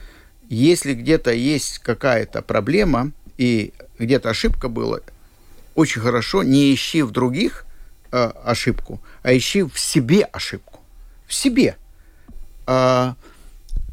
[0.50, 5.00] Если где-то есть какая-то проблема и где-то ошибка была,
[5.76, 7.66] очень хорошо не ищи в других
[8.12, 10.80] э, ошибку, а ищи в себе ошибку.
[11.28, 11.78] В себе.
[12.68, 13.14] Э,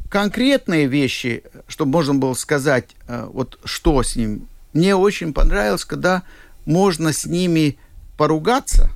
[0.09, 4.47] конкретные вещи, чтобы можно было сказать, э, вот что с ним.
[4.73, 6.23] Мне очень понравилось, когда
[6.67, 7.79] можно с ними
[8.17, 8.91] поругаться,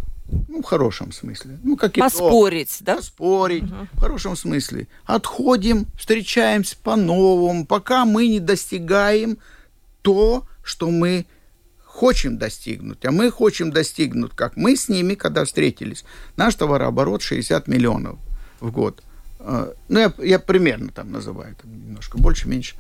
[0.49, 1.59] ну, в хорошем смысле.
[1.63, 2.97] Ну, как Поспорить, да?
[2.97, 3.89] Поспорить, угу.
[3.93, 4.89] в хорошем смысле.
[5.05, 9.39] Отходим, встречаемся по-новому, пока мы не достигаем
[10.03, 11.27] то, что мы
[11.95, 16.05] хотим достигнуть, а мы хотим достигнуть, как мы с ними, когда встретились.
[16.37, 18.19] Наш товарооборот 60 миллионов
[18.61, 19.03] в год.
[19.39, 22.75] А, ну, я, я примерно там называю, там немножко больше, меньше.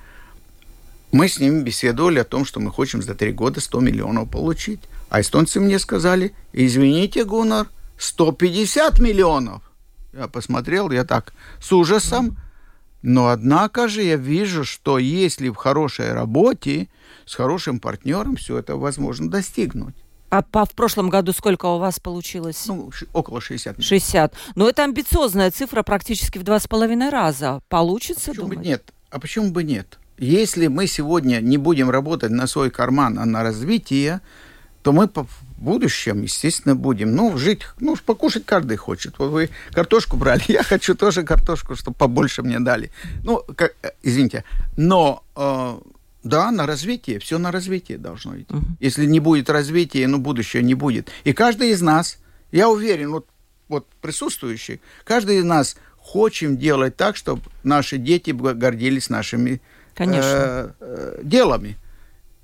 [1.12, 4.80] Мы с ними беседовали о том, что мы хотим за три года 100 миллионов получить.
[5.10, 9.62] А эстонцы мне сказали, извините, Гуннар, 150 миллионов.
[10.12, 12.36] Я посмотрел, я так с ужасом.
[13.02, 16.88] Но однако же я вижу, что если в хорошей работе,
[17.26, 19.94] с хорошим партнером все это возможно достигнуть.
[20.30, 22.64] А по, в прошлом году сколько у вас получилось?
[22.66, 23.82] Ну, около 60.
[23.82, 24.34] 60.
[24.56, 27.60] Но это амбициозная цифра практически в два с половиной раза.
[27.68, 28.92] Получится, а бы нет?
[29.10, 29.98] А почему бы нет?
[30.18, 34.20] Если мы сегодня не будем работать на свой карман, а на развитие,
[34.82, 37.14] то мы в будущем, естественно, будем.
[37.14, 39.18] Ну, жить, ну, покушать каждый хочет.
[39.18, 42.90] Вот вы картошку брали, я хочу тоже картошку, чтобы побольше мне дали.
[43.22, 44.44] Ну, как, э, извините,
[44.76, 45.78] но э,
[46.24, 48.52] да, на развитие, все на развитие должно идти.
[48.52, 48.62] Uh-huh.
[48.80, 51.10] Если не будет развития, ну, будущего не будет.
[51.24, 52.18] И каждый из нас,
[52.50, 53.28] я уверен, вот,
[53.68, 59.60] вот присутствующий, каждый из нас хочет делать так, чтобы наши дети гордились нашими
[59.96, 61.76] Э, э, делами.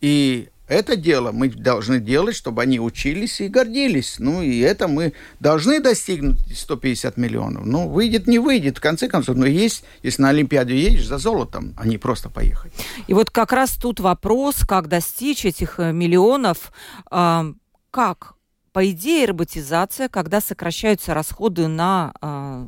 [0.00, 4.20] И это дело мы должны делать, чтобы они учились и гордились.
[4.20, 7.66] Ну, и это мы должны достигнуть 150 миллионов.
[7.66, 9.36] Ну, выйдет, не выйдет, в конце концов.
[9.36, 12.72] Но есть, если на Олимпиаду едешь за золотом, а не просто поехать.
[13.08, 16.72] И вот как раз тут вопрос, как достичь этих э, миллионов.
[17.10, 17.52] Э,
[17.90, 18.34] как?
[18.72, 22.66] По идее, роботизация, когда сокращаются расходы на э,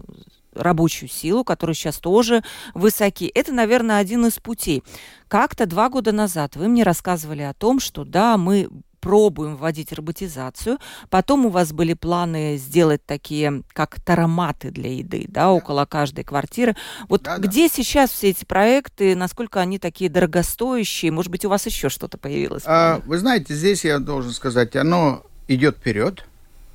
[0.55, 2.43] рабочую силу, которые сейчас тоже
[2.75, 3.31] высоки.
[3.35, 4.83] Это, наверное, один из путей.
[5.29, 8.69] Как-то два года назад вы мне рассказывали о том, что да, мы
[9.03, 10.79] пробуем вводить роботизацию.
[11.11, 16.77] Потом у вас были планы сделать такие, как тароматы для еды, да, около каждой квартиры.
[17.09, 17.75] Вот да, где да.
[17.75, 21.11] сейчас все эти проекты, насколько они такие дорогостоящие?
[21.11, 22.63] Может быть, у вас еще что-то появилось?
[22.65, 26.25] А, вы знаете, здесь я должен сказать, оно идет вперед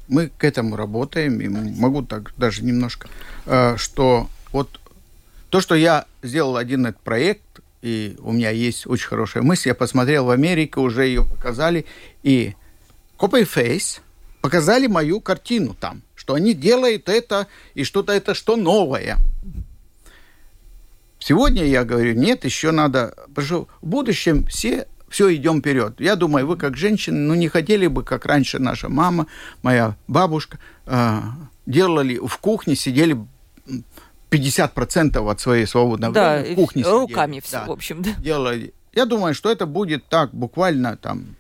[0.08, 3.08] мы к этому работаем, и могу так даже немножко,
[3.46, 4.80] э, что вот
[5.50, 7.41] то, что я сделал один этот проект,
[7.82, 11.86] и у меня есть очень хорошая мысль, я посмотрел в Америке, уже ее показали,
[12.24, 12.56] и
[13.17, 14.00] Copy Face
[14.41, 19.17] показали мою картину там, что они делают это, и что-то это что новое.
[21.20, 26.00] Сегодня я говорю, нет, еще надо, потому что в будущем все все, идем вперед.
[26.00, 29.28] Я думаю, вы как женщины, ну, не хотели бы, как раньше наша мама,
[29.62, 31.20] моя бабушка, э,
[31.65, 33.17] делали в кухне, сидели
[34.30, 37.46] 50% от своей свободного да, времени в кухне руками сидели.
[37.46, 38.12] все, да, в общем, да.
[38.20, 38.74] Делали.
[38.93, 41.36] Я думаю, что это будет так, буквально там,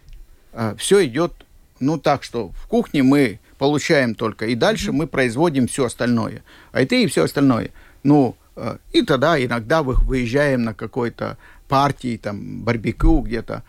[0.53, 1.33] э, все идет,
[1.79, 4.93] ну, так, что в кухне мы получаем только, и дальше mm-hmm.
[4.93, 6.43] мы производим все остальное.
[6.71, 7.71] А это и все остальное.
[8.03, 13.63] Ну, э, и тогда иногда выезжаем на какой-то партии, там, барбекю где-то,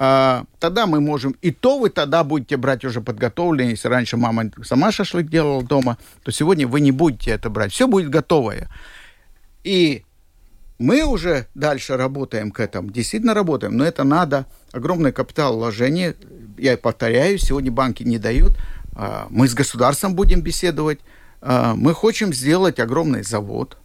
[0.00, 4.50] а, тогда мы можем, и то вы тогда будете брать уже подготовленное, если раньше мама
[4.62, 8.68] сама шашлык делала дома, то сегодня вы не будете это брать, все будет готовое.
[9.64, 10.04] И
[10.78, 16.14] мы уже дальше работаем к этому, действительно работаем, но это надо, огромный капитал вложения,
[16.56, 18.52] я повторяю, сегодня банки не дают,
[18.94, 21.00] а, мы с государством будем беседовать,
[21.40, 23.76] а, мы хотим сделать огромный завод,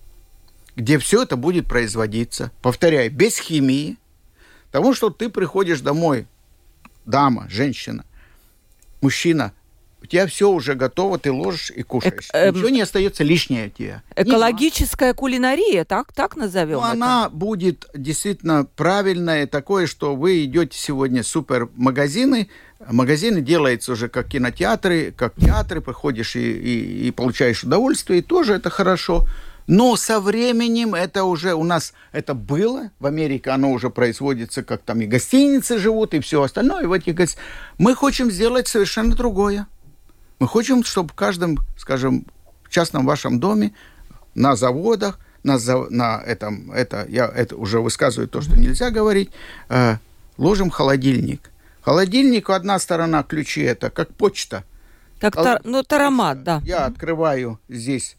[0.75, 3.97] где все это будет производиться, повторяю, без химии,
[4.71, 6.27] потому что ты приходишь домой,
[7.05, 8.05] дама, женщина,
[9.01, 9.53] мужчина,
[10.03, 12.27] у тебя все уже готово, ты ложишь и кушаешь.
[12.33, 14.03] Э, Ничего не остается лишнее тебе.
[14.17, 15.15] Экологическая Нет.
[15.15, 16.91] кулинария, так, так назовем ну, это?
[16.91, 22.49] Она будет действительно правильная, такое, что вы идете сегодня в супермагазины,
[22.85, 28.55] магазины делаются уже как кинотеатры, как театры, приходишь и, и, и получаешь удовольствие, и тоже
[28.55, 29.25] это хорошо.
[29.67, 32.91] Но со временем это уже у нас это было.
[32.99, 36.83] В Америке оно уже производится, как там и гостиницы живут, и все остальное.
[36.83, 37.45] И в этих гостиницах.
[37.77, 39.67] Мы хотим сделать совершенно другое.
[40.39, 42.25] Мы хотим, чтобы в каждом, скажем,
[42.73, 43.73] частном вашем доме,
[44.35, 45.57] на заводах, на,
[45.89, 49.29] на этом, это, я это уже высказываю то, что нельзя говорить,
[49.69, 49.97] э,
[50.37, 51.51] ложим холодильник.
[51.81, 54.63] Холодильник, одна сторона ключи, это как почта.
[55.19, 55.43] Как Хол...
[55.43, 56.61] тар, ну, таромат, да.
[56.63, 58.15] Я открываю здесь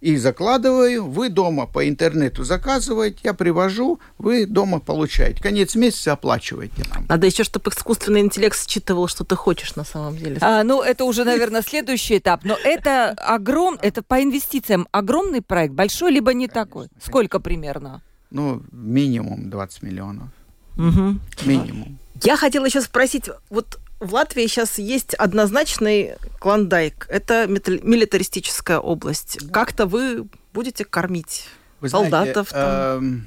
[0.00, 5.42] и закладываю, вы дома по интернету заказываете, я привожу, вы дома получаете.
[5.42, 7.06] Конец месяца оплачиваете нам.
[7.08, 10.38] Надо еще, чтобы искусственный интеллект считывал, что ты хочешь на самом деле.
[10.40, 12.44] А, ну, это уже, наверное, следующий этап.
[12.44, 16.64] Но это огром, это по инвестициям огромный проект, большой либо не Конечно.
[16.64, 16.88] такой?
[17.02, 18.02] Сколько примерно?
[18.30, 20.28] Ну, минимум 20 миллионов.
[20.76, 21.18] Угу.
[21.44, 21.98] Минимум.
[22.22, 27.06] Я хотела еще спросить, вот в Латвии сейчас есть однозначный клондайк.
[27.08, 29.38] Это милитаристическая область.
[29.50, 31.48] Как-то вы будете кормить
[31.80, 33.04] вы солдатов знаете, там?
[33.04, 33.20] Э,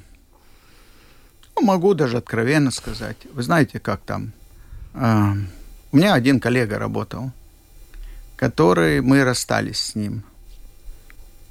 [1.56, 3.16] ну, могу даже откровенно сказать.
[3.32, 4.32] Вы знаете, как там?
[4.94, 5.32] Э,
[5.92, 7.32] у меня один коллега работал,
[8.36, 10.22] который мы расстались с ним.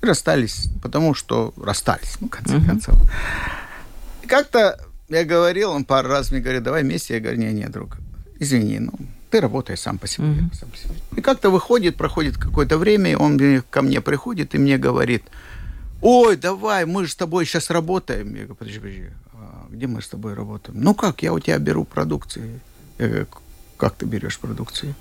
[0.02, 2.66] Расстались, потому что расстались, ну, в конце uh-huh.
[2.66, 2.96] концов.
[4.24, 4.80] И как-то
[5.10, 7.14] я говорил, он пару раз мне говорит, давай вместе.
[7.14, 7.98] Я говорю, не, не, друг,
[8.42, 8.92] извини, ну,
[9.30, 10.26] ты работаешь сам по себе.
[10.26, 10.56] Mm-hmm.
[10.60, 10.96] Сам по себе.
[11.16, 15.24] И как-то выходит, проходит какое-то время, он ко мне приходит и мне говорит,
[16.02, 18.30] ой, давай, мы же с тобой сейчас работаем.
[18.30, 20.82] Я говорю, подожди, подожди, а где мы с тобой работаем?
[20.82, 22.60] Ну как, я у тебя беру продукции.
[22.98, 23.28] Я говорю,
[23.78, 24.96] как ты берешь продукции?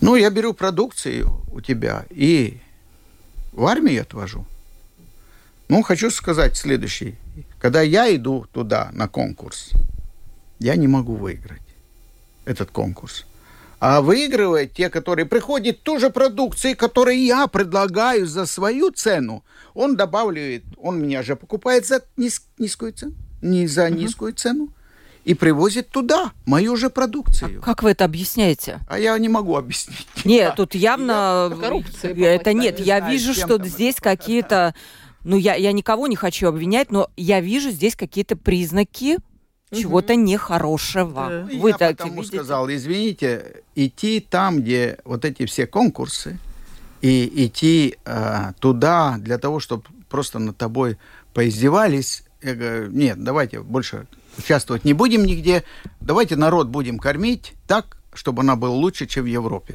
[0.00, 2.60] Ну, я беру продукцию у тебя и
[3.52, 4.46] в армию отвожу.
[5.68, 7.16] Ну, хочу сказать следующий.
[7.60, 9.70] Когда я иду туда на конкурс,
[10.58, 11.71] я не могу выиграть
[12.44, 13.24] этот конкурс.
[13.80, 19.44] А выигрывают те, которые приходят ту же продукцию, которую я предлагаю за свою цену.
[19.74, 23.90] Он добавляет, он меня же покупает за низ, низкую цену, не за uh-huh.
[23.90, 24.68] низкую цену,
[25.24, 27.60] и привозит туда мою же продукцию.
[27.60, 28.80] А как вы это объясняете?
[28.88, 30.06] А я не могу объяснить.
[30.24, 31.56] Нет, тут явно...
[31.60, 32.14] Коррупция.
[32.14, 34.74] Это нет, я вижу, что здесь какие-то...
[35.24, 39.18] Ну, я, я никого не хочу обвинять, но я вижу здесь какие-то признаки
[39.72, 41.28] чего-то нехорошего.
[41.28, 41.48] Да.
[41.58, 42.36] Вы Я так потому видите?
[42.36, 46.38] сказал, извините, идти там, где вот эти все конкурсы,
[47.00, 50.98] и идти э, туда для того, чтобы просто над тобой
[51.34, 54.06] поиздевались, я говорю, нет, давайте больше
[54.38, 55.64] участвовать не будем нигде,
[56.00, 59.74] давайте народ будем кормить так, чтобы она была лучше, чем в Европе.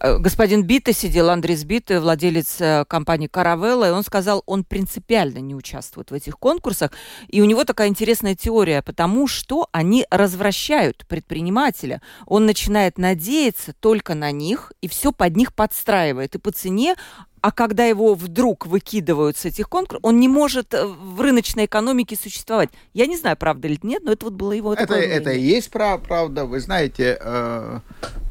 [0.00, 5.38] Э, господин Бита сидел, Андрей Бита, владелец э, компании «Каравелла», и он сказал, он принципиально
[5.38, 6.92] не участвует в этих конкурсах.
[7.26, 12.00] И у него такая интересная теория, потому что они развращают предпринимателя.
[12.26, 16.34] Он начинает надеяться только на них и все под них подстраивает.
[16.34, 16.94] И по цене
[17.40, 22.16] а когда его вдруг выкидывают с этих конкурсов, он не может э, в рыночной экономике
[22.16, 22.70] существовать.
[22.94, 25.70] Я не знаю, правда или нет, но это вот было его это, это и есть
[25.70, 26.46] правда.
[26.46, 27.80] Вы знаете, э,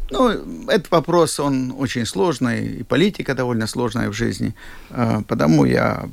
[0.10, 4.54] ну, этот вопрос, он очень сложный, и политика довольно сложная в жизни.
[4.90, 6.08] А, потому я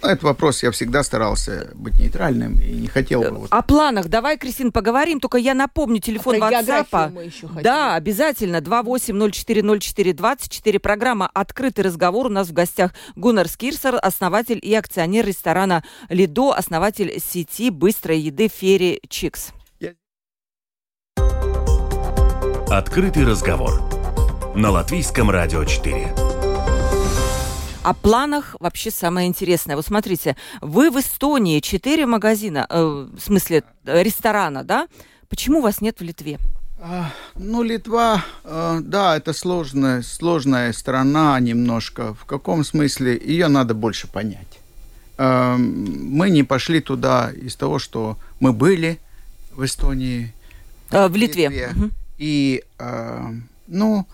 [0.00, 3.30] ну, этот вопрос я всегда старался быть нейтральным и не хотел бы...
[3.30, 3.48] Вот...
[3.50, 5.18] О планах давай, Кристин, поговорим.
[5.18, 7.62] Только я напомню телефон а WhatsApp.
[7.62, 8.58] Да, обязательно.
[8.58, 10.78] 28040424.
[10.78, 12.26] Программа «Открытый разговор».
[12.26, 18.48] У нас в гостях Гуннар Скирсер, основатель и акционер ресторана «Лидо», основатель сети быстрой еды
[18.48, 19.48] «Ферри Чикс».
[22.70, 23.80] Открытый разговор
[24.54, 26.14] на Латвийском радио 4.
[27.82, 29.74] О планах вообще самое интересное.
[29.74, 34.86] Вот смотрите, вы в Эстонии четыре магазина, э, в смысле э, ресторана, да?
[35.30, 36.38] Почему вас нет в Литве?
[36.78, 42.12] А, ну, Литва, э, да, это сложная, сложная страна немножко.
[42.12, 43.16] В каком смысле?
[43.16, 44.60] Ее надо больше понять.
[45.16, 49.00] Э, мы не пошли туда из того, что мы были
[49.56, 50.34] в Эстонии.
[50.90, 51.44] В Литве.
[51.48, 51.72] Литве.
[51.74, 51.90] Угу.
[52.18, 53.32] И, э,
[53.66, 54.06] ну,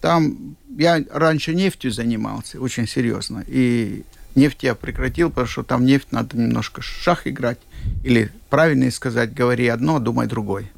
[0.00, 3.44] там я раньше нефтью занимался очень серьезно.
[3.46, 7.58] И нефть я прекратил, потому что там нефть надо немножко шах играть.
[8.04, 10.70] Или правильно сказать, говори одно, думай другой.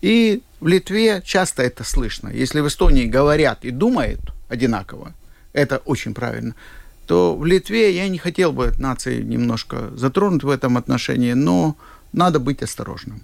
[0.00, 2.28] И в Литве часто это слышно.
[2.28, 5.14] Если в Эстонии говорят и думают одинаково,
[5.52, 6.54] это очень правильно,
[7.06, 11.76] то в Литве я не хотел бы нации немножко затронуть в этом отношении, но
[12.12, 13.22] надо быть осторожным.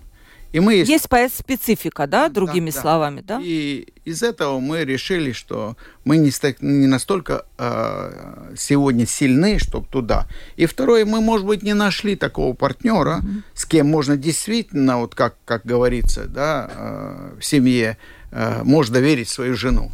[0.56, 0.88] И мы есть...
[1.34, 3.38] специфика, да, другими да, словами, да?
[3.44, 10.26] И из этого мы решили, что мы не, не настолько э, сегодня сильны, чтобы туда.
[10.56, 13.42] И второе, мы, может быть, не нашли такого партнера, mm-hmm.
[13.52, 17.98] с кем можно действительно, вот как, как говорится, да, э, в семье,
[18.30, 19.92] э, можешь доверить свою жену.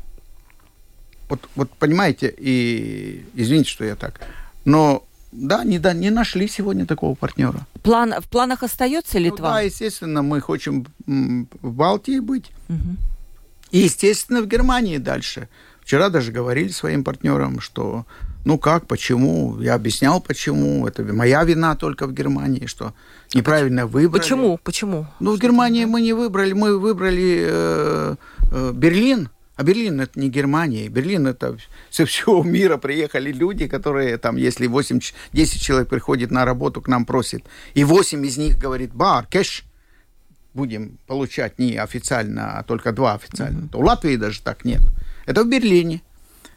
[1.28, 4.20] Вот, вот понимаете, и извините, что я так,
[4.64, 7.66] но да, не, да, не нашли сегодня такого партнера.
[7.82, 9.48] План, в планах остается ну Литва?
[9.48, 12.50] Ну, да, естественно, мы хотим в Балтии быть.
[12.68, 12.96] Угу.
[13.72, 15.48] И, естественно, в Германии дальше.
[15.80, 18.04] Вчера даже говорили своим партнерам, что
[18.44, 19.60] ну как, почему?
[19.60, 20.86] Я объяснял, почему.
[20.86, 22.92] Это моя вина только в Германии, что
[23.34, 24.20] неправильно выбрали.
[24.20, 24.58] Почему?
[24.62, 25.06] Почему?
[25.20, 28.16] Ну, в Германии мы не выбрали, мы выбрали э,
[28.52, 29.28] э, Берлин.
[29.62, 30.88] А Берлин это не Германия.
[30.88, 31.56] Берлин это
[31.88, 34.98] со всего мира приехали люди, которые там, если 8,
[35.32, 37.44] 10 человек приходит на работу, к нам просит,
[37.74, 39.62] и 8 из них говорит, бар, кэш,
[40.52, 43.68] будем получать не официально, а только два официально, mm-hmm.
[43.68, 44.82] то в Латвии даже так нет.
[45.26, 46.02] Это в Берлине.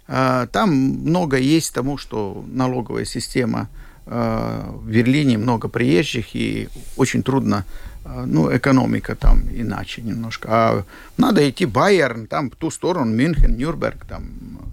[0.07, 3.69] А, там много есть тому, что налоговая система
[4.07, 7.65] а, в Берлине много приезжих, и очень трудно
[8.05, 10.47] ну, экономика там иначе немножко.
[10.51, 10.83] А
[11.17, 14.25] надо идти Байерн, там в ту сторону, Мюнхен, Нюрнберг, там,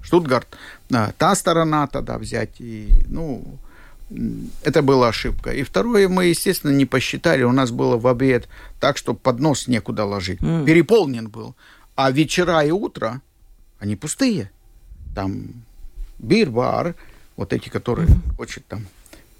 [0.02, 0.46] Штутгарт,
[0.92, 2.60] а, та сторона тогда взять.
[2.60, 3.58] И, ну,
[4.62, 5.50] это была ошибка.
[5.50, 7.42] И второе, мы, естественно, не посчитали.
[7.42, 8.48] У нас было в обед
[8.80, 10.40] так, что поднос некуда ложить.
[10.40, 10.66] Mm.
[10.66, 11.54] Переполнен был.
[11.94, 13.20] А вечера и утро,
[13.78, 14.50] они пустые.
[15.14, 15.48] Там
[16.18, 16.94] бир-бар,
[17.36, 18.36] вот эти, которые mm.
[18.36, 18.86] хочет там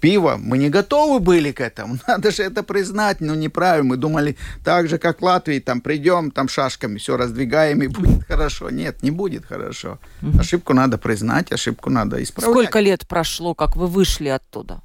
[0.03, 0.37] пиво.
[0.37, 1.97] Мы не готовы были к этому.
[2.07, 3.21] Надо же это признать.
[3.21, 3.89] но неправильно.
[3.89, 5.59] Мы думали так же, как в Латвии.
[5.59, 8.69] Там придем, там шашками все раздвигаем, и будет хорошо.
[8.69, 9.97] Нет, не будет хорошо.
[10.39, 12.53] Ошибку надо признать, ошибку надо исправлять.
[12.53, 14.81] Сколько лет прошло, как вы вышли оттуда?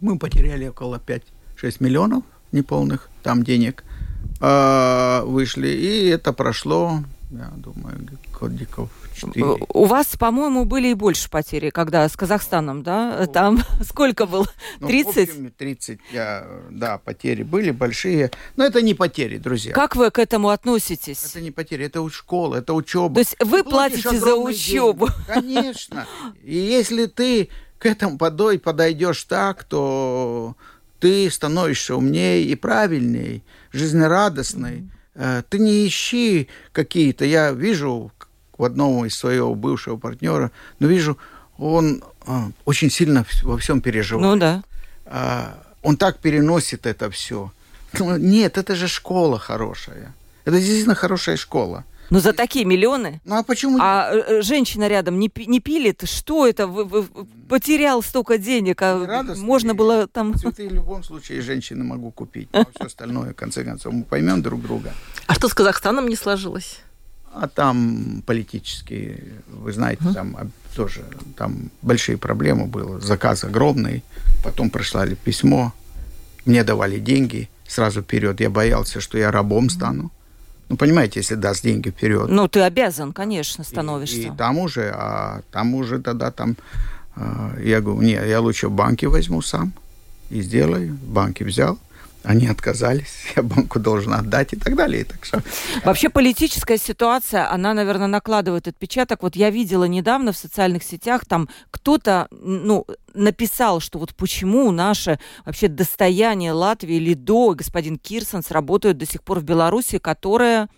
[0.00, 3.82] Мы потеряли около 5-6 миллионов неполных там денег.
[4.40, 5.68] Э, вышли.
[5.68, 7.96] И это прошло, я думаю,
[8.38, 9.56] годиков 4.
[9.68, 13.16] У вас, по-моему, были и больше потери, когда с Казахстаном, да?
[13.20, 14.46] Ну, Там сколько было?
[14.80, 15.38] 30?
[15.38, 18.30] Ну, 30, я, да, потери были большие.
[18.56, 19.72] Но это не потери, друзья.
[19.72, 21.24] Как вы к этому относитесь?
[21.24, 23.14] Это не потери, это школа, это учеба.
[23.14, 25.08] То есть вы платите за учебу?
[25.08, 25.26] Деньги.
[25.26, 26.06] Конечно.
[26.42, 30.56] И если ты к этому подой подойдешь так, то
[31.00, 34.80] ты становишься умнее и правильней, жизнерадостной.
[35.14, 35.44] Mm-hmm.
[35.48, 38.12] Ты не ищи какие-то, я вижу
[38.58, 41.18] у одного из своего бывшего партнера, но вижу,
[41.58, 44.26] он а, очень сильно во всем переживает.
[44.26, 44.62] Ну да.
[45.06, 47.52] А, он так переносит это все.
[47.98, 50.14] Ну, нет, это же школа хорошая.
[50.44, 51.84] Это действительно хорошая школа.
[52.10, 53.20] Ну, за такие миллионы?
[53.24, 53.78] Ну, а почему?
[53.80, 56.08] А э, женщина рядом не, не пилит?
[56.08, 56.68] Что это?
[56.68, 57.04] Вы, вы
[57.48, 59.44] потерял столько денег, а Радостно.
[59.44, 60.34] можно было там...
[60.36, 62.48] Цветы в любом случае женщины могу купить.
[62.52, 64.94] Но все остальное, в конце концов, мы поймем друг друга.
[65.26, 66.80] А что с Казахстаном не сложилось?
[67.38, 70.36] А там политические, вы знаете, там
[70.74, 71.04] тоже
[71.36, 72.98] там большие проблемы было.
[73.00, 74.02] Заказ огромный.
[74.42, 75.74] Потом прислали письмо.
[76.46, 78.40] Мне давали деньги сразу вперед.
[78.40, 80.10] Я боялся, что я рабом стану.
[80.70, 82.28] Ну, понимаете, если даст деньги вперед.
[82.30, 84.16] Ну, ты обязан, конечно, становишься.
[84.16, 86.56] И, и там уже, а там уже тогда там,
[87.16, 89.72] э, я говорю, нет, я лучше в банке возьму сам
[90.30, 90.94] и сделаю.
[90.94, 91.78] В банке взял
[92.26, 95.02] они отказались, я банку должен отдать и так далее.
[95.02, 95.42] И так что...
[95.84, 99.22] Вообще политическая ситуация, она, наверное, накладывает отпечаток.
[99.22, 102.84] Вот я видела недавно в социальных сетях, там кто-то, ну,
[103.14, 109.22] написал, что вот почему наше вообще достояние Латвии, Лидо и господин Кирсонс работают до сих
[109.22, 110.68] пор в Беларуси, которая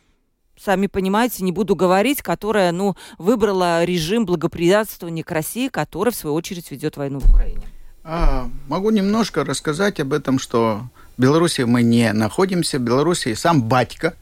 [0.57, 6.35] сами понимаете, не буду говорить, которая, ну, выбрала режим благоприятствования к России, который, в свою
[6.35, 7.63] очередь, ведет войну в Украине.
[8.03, 10.83] А, могу немножко рассказать об этом, что
[11.19, 12.79] в Беларуси мы не находимся.
[12.79, 14.15] В Беларуси сам батька.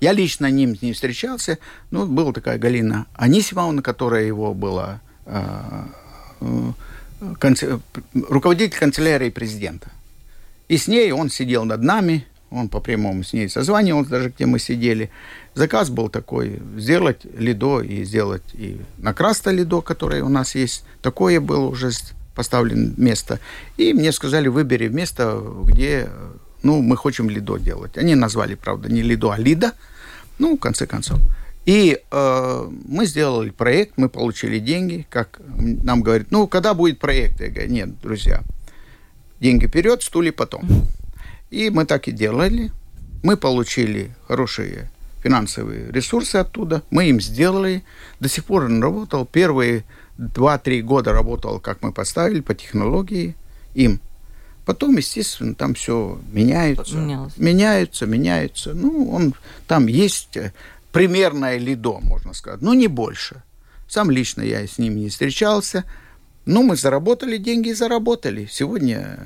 [0.00, 1.58] Я лично ним не встречался.
[1.90, 5.84] Ну, была такая Галина Анисимовна, которая его была э,
[6.40, 6.72] э,
[7.38, 7.80] конце,
[8.14, 9.90] руководитель канцелярии президента.
[10.68, 14.46] И с ней он сидел над нами, он по прямому с ней созванивался, даже где
[14.46, 15.10] мы сидели.
[15.54, 20.84] Заказ был такой, сделать лидо и сделать и накраста лидо, которое у нас есть.
[21.02, 21.90] Такое было уже
[22.38, 23.40] поставлен место.
[23.78, 26.08] И мне сказали, выбери место, где
[26.62, 27.98] ну, мы хотим лидо делать.
[27.98, 29.72] Они назвали, правда, не лидо, а лида.
[30.38, 31.18] Ну, в конце концов.
[31.66, 37.40] И э, мы сделали проект, мы получили деньги, как нам говорят, ну, когда будет проект?
[37.40, 38.42] Я говорю, нет, друзья,
[39.40, 40.68] деньги вперед, стулья потом.
[41.50, 42.70] И мы так и делали.
[43.24, 44.88] Мы получили хорошие
[45.24, 47.82] финансовые ресурсы оттуда, мы им сделали.
[48.20, 49.26] До сих пор он работал.
[49.26, 49.82] Первые
[50.18, 53.36] 2-3 года работал, как мы поставили, по технологии
[53.74, 54.00] им.
[54.66, 56.96] Потом, естественно, там все меняется.
[56.96, 57.36] Менялось.
[57.38, 58.74] Меняется, меняется.
[58.74, 59.34] Ну, он,
[59.66, 60.52] там есть э,
[60.92, 63.42] примерное лидо, можно сказать, но не больше.
[63.88, 65.84] Сам лично я с ним не встречался.
[66.44, 68.46] Ну, мы заработали деньги и заработали.
[68.50, 69.18] Сегодня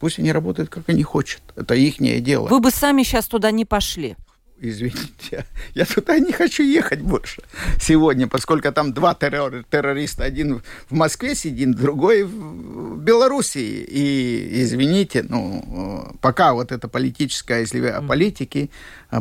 [0.00, 1.42] пусть они работают, как они хотят.
[1.56, 2.48] Это их дело.
[2.48, 4.16] Вы бы сами сейчас туда не пошли
[4.60, 7.42] извините, я туда не хочу ехать больше
[7.80, 13.84] сегодня, поскольку там два террор, террориста, один в Москве сидит, другой в Белоруссии.
[13.88, 18.70] И, извините, ну, пока вот это политическое, если о политике,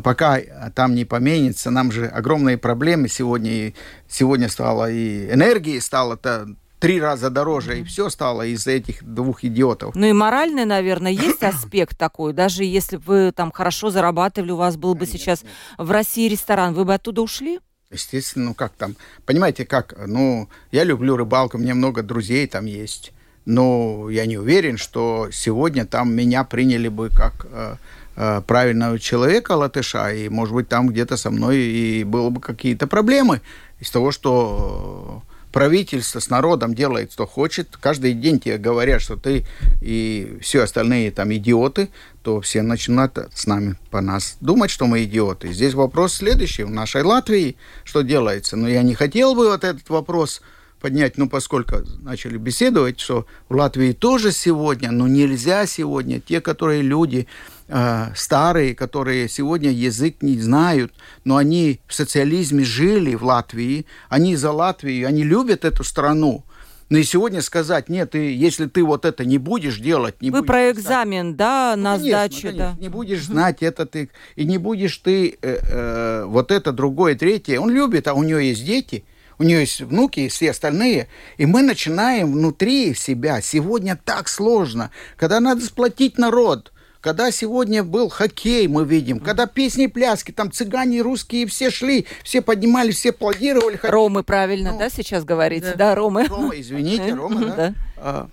[0.03, 0.39] пока
[0.75, 3.73] там не поменится, нам же огромные проблемы сегодня,
[4.07, 6.47] сегодня стало и энергии стало-то
[6.79, 9.95] три раза дороже, и все стало из-за этих двух идиотов.
[9.95, 12.33] Ну и моральный, наверное, есть аспект такой.
[12.33, 15.19] Даже если бы вы там хорошо зарабатывали, у вас был бы Конечно.
[15.19, 15.43] сейчас
[15.77, 17.59] в России ресторан, вы бы оттуда ушли?
[17.89, 23.13] Естественно, ну как там, понимаете, как, ну, я люблю рыбалку, мне много друзей там есть,
[23.45, 27.75] но я не уверен, что сегодня там меня приняли бы как э,
[28.17, 32.87] э, правильного человека латыша, и, может быть, там где-то со мной и было бы какие-то
[32.87, 33.41] проблемы
[33.79, 35.23] из того, что
[35.57, 39.43] правительство с народом делает, что хочет, каждый день тебе говорят, что ты
[39.81, 41.89] и все остальные там идиоты,
[42.21, 45.51] то все начинают с нами по нас думать, что мы идиоты.
[45.51, 46.61] Здесь вопрос следующий.
[46.61, 47.55] В нашей Латвии
[47.85, 48.55] что делается?
[48.55, 50.43] Но я не хотел бы вот этот вопрос
[50.79, 56.83] поднять, ну, поскольку начали беседовать, что в Латвии тоже сегодня, но нельзя сегодня, те, которые
[56.83, 57.25] люди,
[57.67, 60.93] э, старые, которые сегодня язык не знают,
[61.23, 66.43] но они в социализме жили в Латвии, они за Латвию, они любят эту страну.
[66.89, 70.39] Но и сегодня сказать, нет, ты, если ты вот это не будешь делать, не Вы
[70.39, 72.81] будешь про экзамен, знать, да, ну, на конечно, сдачу, конечно, да.
[72.81, 77.59] Не будешь знать это ты, и не будешь ты э, э, вот это, другое, третье.
[77.59, 79.03] Он любит, а у него есть дети–
[79.39, 81.07] у нее есть внуки и все остальные,
[81.37, 83.41] и мы начинаем внутри себя.
[83.41, 86.71] Сегодня так сложно, когда надо сплотить народ,
[87.01, 92.05] когда сегодня был хоккей, мы видим, когда песни и пляски, там цыгане русские все шли,
[92.23, 93.79] все поднимали, все аплодировали.
[93.81, 95.71] Ромы, правильно, ну, да, сейчас говорите?
[95.71, 96.27] Да, да Ромы.
[96.27, 97.55] Рома, извините, Рома, да.
[97.55, 97.73] да.
[97.97, 98.29] А,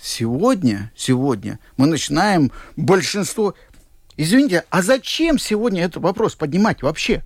[0.00, 3.54] сегодня, сегодня мы начинаем большинство...
[4.16, 7.22] Извините, а зачем сегодня этот вопрос поднимать вообще?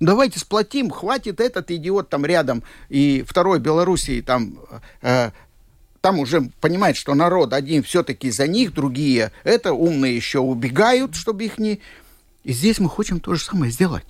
[0.00, 4.60] Давайте сплотим, хватит этот идиот там рядом и второй Белоруссии там
[5.02, 5.32] э,
[6.00, 11.44] там уже понимает, что народ один все-таки за них, другие это умные еще убегают, чтобы
[11.44, 11.80] их не...
[12.44, 14.06] И здесь мы хотим то же самое сделать.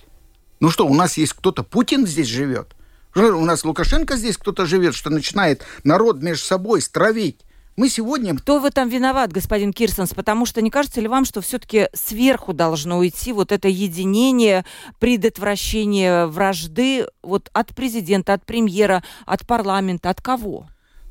[0.59, 2.75] Ну что, у нас есть кто-то, Путин здесь живет.
[3.15, 7.39] У нас Лукашенко здесь кто-то живет, что начинает народ между собой стравить.
[7.75, 8.35] Мы сегодня...
[8.35, 10.13] Кто в этом виноват, господин Кирсонс?
[10.13, 14.65] Потому что не кажется ли вам, что все-таки сверху должно уйти вот это единение,
[14.99, 20.67] предотвращение вражды вот от президента, от премьера, от парламента, от кого?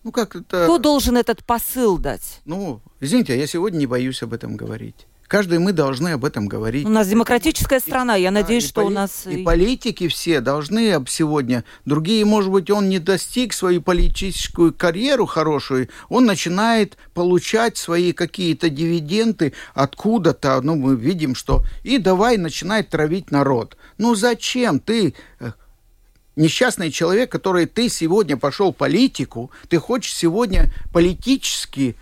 [0.09, 0.65] Ну, как это...
[0.65, 2.41] Кто должен этот посыл дать?
[2.47, 5.07] Ну, извините, я сегодня не боюсь об этом говорить.
[5.27, 6.87] Каждый мы должны об этом говорить.
[6.87, 8.87] У нас демократическая страна, я надеюсь, что поли...
[8.87, 9.27] у нас...
[9.27, 11.63] И политики все должны об сегодня...
[11.85, 18.71] Другие, может быть, он не достиг свою политическую карьеру хорошую, он начинает получать свои какие-то
[18.71, 21.63] дивиденды откуда-то, ну, мы видим, что...
[21.83, 23.77] И давай начинает травить народ.
[23.99, 25.53] Ну, зачем ты э,
[26.39, 31.97] несчастный человек, который ты сегодня пошел политику, ты хочешь сегодня политически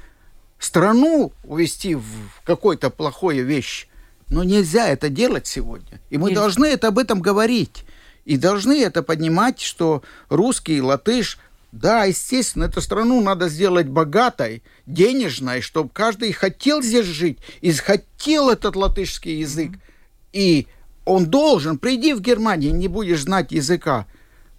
[0.59, 2.05] страну увести в
[2.45, 3.89] какой-то плохой вещь.
[4.29, 6.01] Но нельзя это делать сегодня.
[6.11, 6.43] И мы нельзя.
[6.43, 7.85] должны это об этом говорить.
[8.25, 11.39] И должны это поднимать, что русский, латыш,
[11.73, 18.51] да, естественно, эту страну надо сделать богатой, денежной, чтобы каждый хотел здесь жить и хотел
[18.51, 19.73] этот латышский язык.
[19.73, 19.81] Mm-hmm.
[20.33, 20.67] И
[21.05, 24.07] он должен, приди в Германию, не будешь знать языка.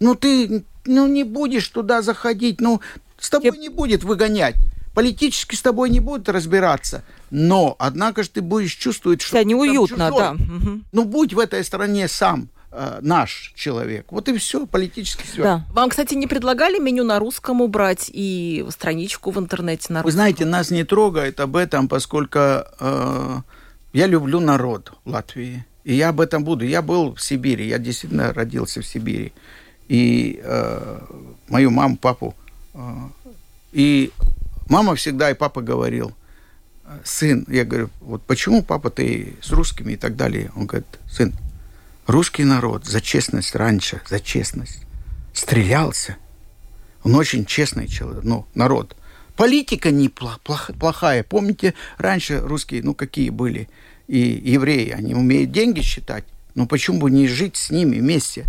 [0.00, 2.80] Ну ты ну, не будешь туда заходить, ну
[3.18, 3.60] с тобой Тебе...
[3.60, 4.56] не будет выгонять
[4.98, 9.36] политически с тобой не будут разбираться, но, однако же, ты будешь чувствовать, что...
[9.36, 10.36] Тебя неуютно, да.
[10.90, 14.06] Ну, будь в этой стране сам э, наш человек.
[14.10, 15.42] Вот и все, политически все.
[15.44, 15.66] Да.
[15.72, 20.04] Вам, кстати, не предлагали меню на русском убрать и страничку в интернете на русском?
[20.06, 23.36] Вы знаете, нас не трогает об этом, поскольку э,
[23.92, 25.64] я люблю народ Латвии.
[25.84, 26.64] И я об этом буду.
[26.64, 29.32] Я был в Сибири, я действительно родился в Сибири.
[29.88, 31.00] И э,
[31.48, 32.34] мою маму, папу.
[32.74, 33.08] Э,
[33.72, 34.12] и
[34.68, 36.12] Мама всегда и папа говорил,
[37.02, 40.52] сын, я говорю, вот почему папа ты с русскими и так далее?
[40.54, 41.32] Он говорит, сын,
[42.06, 44.82] русский народ за честность раньше, за честность
[45.32, 46.16] стрелялся.
[47.02, 48.94] Он очень честный человек, ну, народ.
[49.36, 51.22] Политика не плохая.
[51.22, 53.70] Помните, раньше русские, ну, какие были?
[54.06, 56.24] И евреи, они умеют деньги считать.
[56.54, 58.44] Ну, почему бы не жить с ними вместе?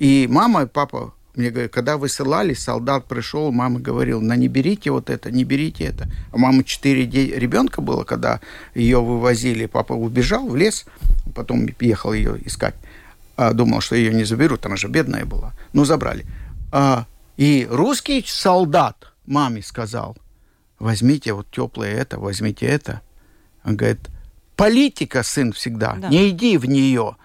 [0.00, 4.90] И мама и папа мне говорят, когда высылали, солдат пришел, мама говорила, на не берите
[4.90, 6.08] вот это, не берите это.
[6.32, 8.40] А мама четыре ребенка было, когда
[8.74, 10.86] ее вывозили, папа убежал в лес,
[11.34, 12.74] потом ехал ее искать.
[13.36, 15.52] А, думал, что ее не заберут, она же бедная была.
[15.72, 16.26] Ну, забрали.
[16.72, 20.16] А, и русский солдат маме сказал,
[20.78, 23.02] возьмите вот теплое это, возьмите это.
[23.64, 24.00] Он говорит,
[24.56, 26.08] политика, сын, всегда, да.
[26.08, 27.16] не иди в нее,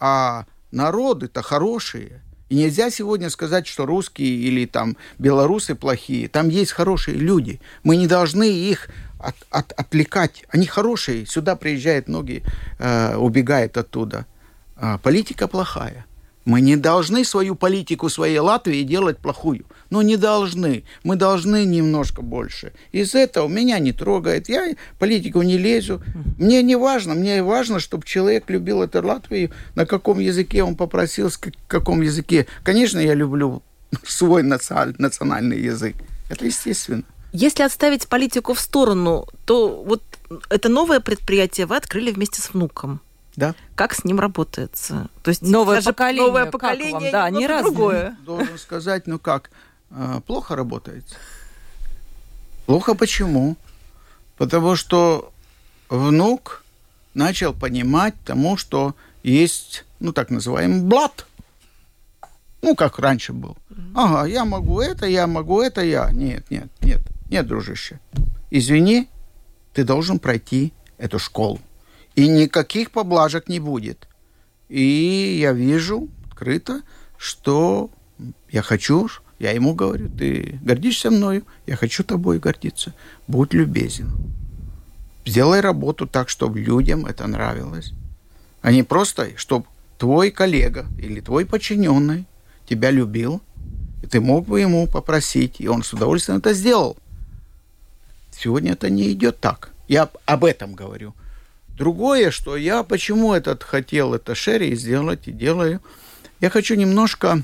[0.00, 2.20] а народы-то хорошие.
[2.48, 6.28] И нельзя сегодня сказать, что русские или там белорусы плохие.
[6.28, 7.60] Там есть хорошие люди.
[7.82, 8.88] Мы не должны их
[9.18, 10.44] от, от, отвлекать.
[10.48, 11.26] Они хорошие.
[11.26, 12.42] Сюда приезжают многие,
[12.78, 14.26] э, убегают оттуда.
[14.76, 16.04] А политика плохая.
[16.44, 19.64] Мы не должны свою политику своей Латвии делать плохую.
[19.90, 20.84] Ну, не должны.
[21.02, 22.72] Мы должны немножко больше.
[22.92, 24.48] Из этого меня не трогает.
[24.48, 26.02] Я политику не лезу.
[26.38, 27.14] Мне не важно.
[27.14, 29.50] Мне важно, чтобы человек любил эту Латвию.
[29.74, 32.46] На каком языке он попросил, с каком языке.
[32.62, 33.62] Конечно, я люблю
[34.04, 35.94] свой национальный язык.
[36.28, 37.04] Это естественно.
[37.32, 40.02] Если отставить политику в сторону, то вот
[40.50, 43.00] это новое предприятие вы открыли вместе с внуком.
[43.36, 43.54] Да.
[43.74, 45.08] Как с ним работается?
[45.22, 47.10] То есть новое поколение, новое поколение, вам?
[47.10, 48.16] да, не раз другое.
[48.24, 49.50] Должен сказать, ну как,
[49.90, 51.04] а, плохо работает.
[52.66, 53.56] Плохо почему?
[54.36, 55.32] Потому что
[55.88, 56.64] внук
[57.14, 61.26] начал понимать тому, что есть, ну так называемый блат.
[62.62, 63.58] Ну, как раньше был.
[63.94, 66.10] Ага, я могу это, я могу это, я.
[66.10, 68.00] Нет, нет, нет, нет, дружище.
[68.50, 69.08] Извини,
[69.74, 71.60] ты должен пройти эту школу.
[72.14, 74.08] И никаких поблажек не будет.
[74.68, 76.82] И я вижу открыто,
[77.18, 77.90] что
[78.50, 79.08] я хочу,
[79.38, 82.94] я ему говорю, ты гордишься мною, я хочу тобой гордиться.
[83.26, 84.10] Будь любезен.
[85.26, 87.92] Сделай работу так, чтобы людям это нравилось.
[88.62, 89.66] А не просто, чтобы
[89.98, 92.26] твой коллега или твой подчиненный
[92.66, 93.40] тебя любил,
[94.02, 96.96] и ты мог бы ему попросить, и он с удовольствием это сделал.
[98.30, 99.70] Сегодня это не идет так.
[99.88, 101.14] Я об этом говорю.
[101.76, 105.80] Другое, что я почему этот хотел это шерри сделать и делаю,
[106.40, 107.42] я хочу немножко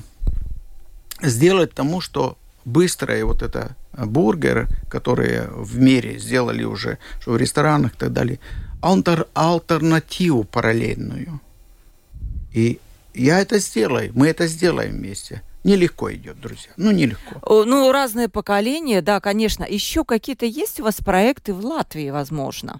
[1.21, 7.93] сделать тому, что быстрое вот это бургер, которые в мире сделали уже, что в ресторанах
[7.93, 8.39] и так далее,
[8.81, 11.41] альтер, альтернативу параллельную.
[12.53, 12.79] И
[13.13, 15.41] я это сделаю, мы это сделаем вместе.
[15.63, 16.71] Нелегко идет, друзья.
[16.75, 17.65] Ну, нелегко.
[17.65, 19.63] Ну, разные поколения, да, конечно.
[19.63, 22.79] Еще какие-то есть у вас проекты в Латвии, возможно?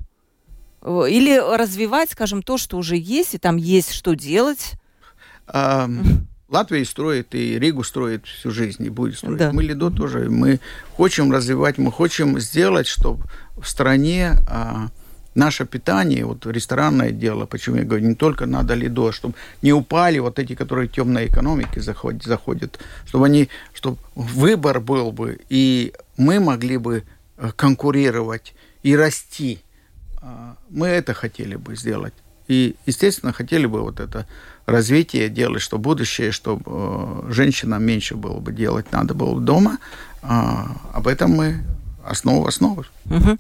[0.83, 4.73] Или развивать, скажем, то, что уже есть, и там есть что делать?
[5.47, 5.87] А,
[6.49, 9.37] Латвия строит, и Ригу строит всю жизнь, и будет строить.
[9.37, 9.51] Да.
[9.51, 10.29] Мы Лидо тоже.
[10.29, 10.59] Мы
[10.97, 13.23] хотим развивать, мы хотим сделать, чтобы
[13.57, 14.87] в стране а,
[15.35, 20.17] наше питание, вот ресторанное дело, почему я говорю, не только надо Лидо, чтобы не упали
[20.19, 26.39] вот эти, которые темной экономики заходят, заходят чтобы они, чтобы выбор был бы, и мы
[26.39, 27.03] могли бы
[27.37, 28.53] э, конкурировать
[28.83, 29.70] и расти а,
[30.69, 32.13] мы это хотели бы сделать.
[32.47, 34.27] И, естественно, хотели бы вот это
[34.65, 39.77] развитие делать, что будущее, чтобы э, женщинам меньше было бы делать, надо было дома.
[40.21, 41.63] А, об этом мы
[42.03, 42.85] основу основы.
[43.05, 43.37] Угу.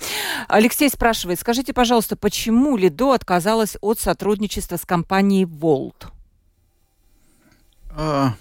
[0.47, 6.07] Алексей спрашивает, скажите, пожалуйста, почему Лидо отказалась от сотрудничества с компанией Волт?
[7.95, 8.35] А,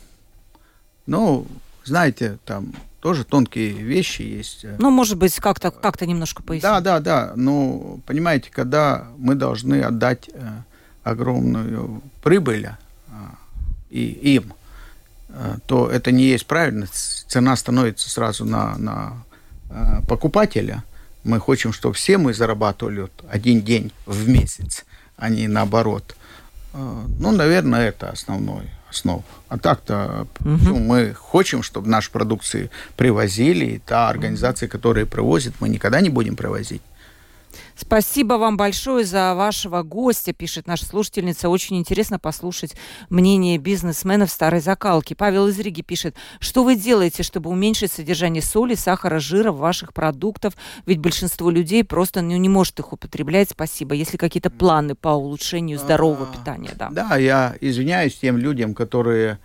[1.06, 1.46] ну,
[1.84, 4.66] знаете, там тоже тонкие вещи есть.
[4.78, 6.62] Ну, может быть, как-то как немножко пояснить.
[6.62, 7.32] Да, да, да.
[7.34, 10.48] Ну, понимаете, когда мы должны отдать э,
[11.02, 13.12] огромную прибыль э,
[13.90, 14.52] и им,
[15.30, 16.86] э, то это не есть правильно.
[16.92, 19.24] Цена становится сразу на, на
[20.08, 20.84] покупателя.
[21.24, 24.84] Мы хотим, чтобы все мы зарабатывали один день в месяц,
[25.16, 26.16] а не наоборот.
[26.72, 29.24] Ну, наверное, это основное основ.
[29.48, 30.78] А так-то угу.
[30.78, 36.36] мы хотим, чтобы наши продукции привозили, и та организация, которая привозит, мы никогда не будем
[36.36, 36.82] привозить.
[37.80, 41.48] Спасибо вам большое за вашего гостя, пишет наша слушательница.
[41.48, 42.76] Очень интересно послушать
[43.08, 45.14] мнение бизнесменов старой закалки.
[45.14, 49.94] Павел из Риги пишет, что вы делаете, чтобы уменьшить содержание соли, сахара, жира в ваших
[49.94, 50.52] продуктах?
[50.84, 53.50] Ведь большинство людей просто ну, не может их употреблять.
[53.50, 53.94] Спасибо.
[53.94, 56.90] Если какие-то планы по улучшению здорового питания, да.
[56.90, 59.38] Да, я извиняюсь тем людям, которые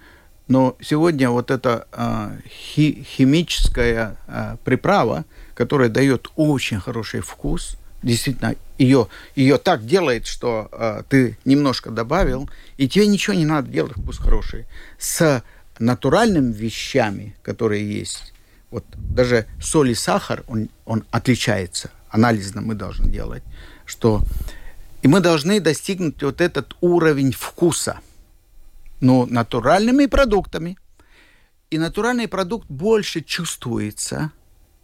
[0.47, 5.25] но сегодня вот эта э, хи химическая э, приправа,
[5.55, 12.49] которая дает очень хороший вкус, действительно ее, ее так делает, что э, ты немножко добавил,
[12.77, 14.65] и тебе ничего не надо делать, вкус хороший.
[14.97, 15.43] С
[15.79, 18.33] натуральными вещами, которые есть,
[18.69, 21.89] вот даже соль и сахар, он, он отличается.
[22.09, 23.43] Анализно мы должны делать,
[23.85, 24.21] что...
[25.01, 27.99] И мы должны достигнуть вот этот уровень вкуса,
[29.01, 30.77] но натуральными продуктами.
[31.69, 34.31] и натуральный продукт больше чувствуется.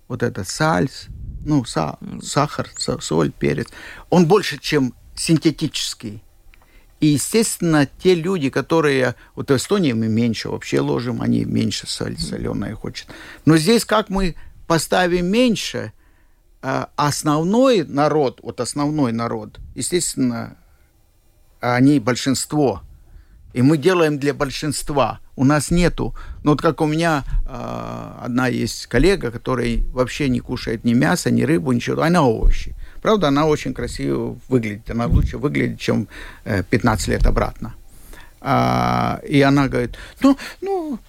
[0.07, 1.07] Вот этот сальс,
[1.46, 3.68] ну, са, сахар, соль, перец,
[4.10, 6.24] он больше, чем синтетический.
[7.00, 9.16] И, естественно, те люди, которые...
[9.36, 13.08] Вот в Эстонии мы меньше вообще ложим, они меньше соль, соленое хочет.
[13.46, 14.36] Но здесь как мы
[14.68, 15.94] поставим меньше,
[16.62, 20.58] а основной народ, вот основной народ, естественно,
[21.60, 22.84] они большинство.
[23.54, 25.20] И мы делаем для большинства.
[25.36, 26.13] У нас нету.
[26.43, 31.32] Ну, вот как у меня э, одна есть коллега, которая вообще не кушает ни мясо,
[31.32, 32.01] ни рыбу, ничего.
[32.01, 32.73] Она овощи.
[33.01, 34.89] Правда, она очень красиво выглядит.
[34.91, 36.07] Она лучше выглядит, чем
[36.43, 37.73] э, 15 лет обратно.
[38.41, 40.99] А, и она говорит, ну, ну,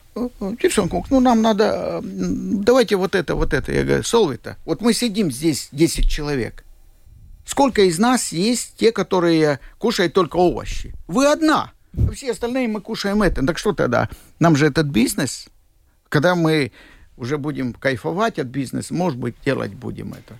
[0.61, 3.73] девчонка, ну, нам надо, давайте вот это, вот это.
[3.73, 6.65] Я говорю, Солвита, вот мы сидим здесь 10 человек.
[7.47, 10.95] Сколько из нас есть те, которые кушают только овощи?
[11.09, 11.73] Вы одна.
[12.15, 13.45] Все остальные мы кушаем это.
[13.47, 14.09] Так что тогда?
[14.39, 15.49] Нам же этот бизнес,
[16.09, 16.73] когда мы
[17.17, 20.39] уже будем кайфовать от бизнеса, может быть, делать будем это.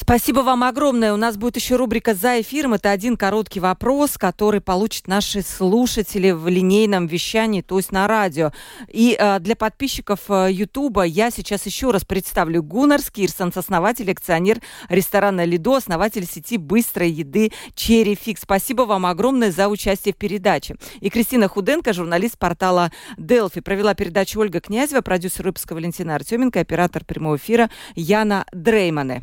[0.00, 1.12] Спасибо вам огромное.
[1.12, 2.74] У нас будет еще рубрика «За эфиром».
[2.74, 8.52] Это один короткий вопрос, который получат наши слушатели в линейном вещании, то есть на радио.
[8.86, 14.60] И э, для подписчиков э, Ютуба я сейчас еще раз представлю Гуннар Скирсон, основатель, акционер
[14.88, 18.42] ресторана «Лидо», основатель сети быстрой еды «Черри Фикс».
[18.42, 20.76] Спасибо вам огромное за участие в передаче.
[21.00, 23.60] И Кристина Худенко, журналист портала «Делфи».
[23.60, 29.22] Провела передачу Ольга Князева, продюсер выпуска Валентина Артеменко, оператор прямого эфира Яна Дреймане.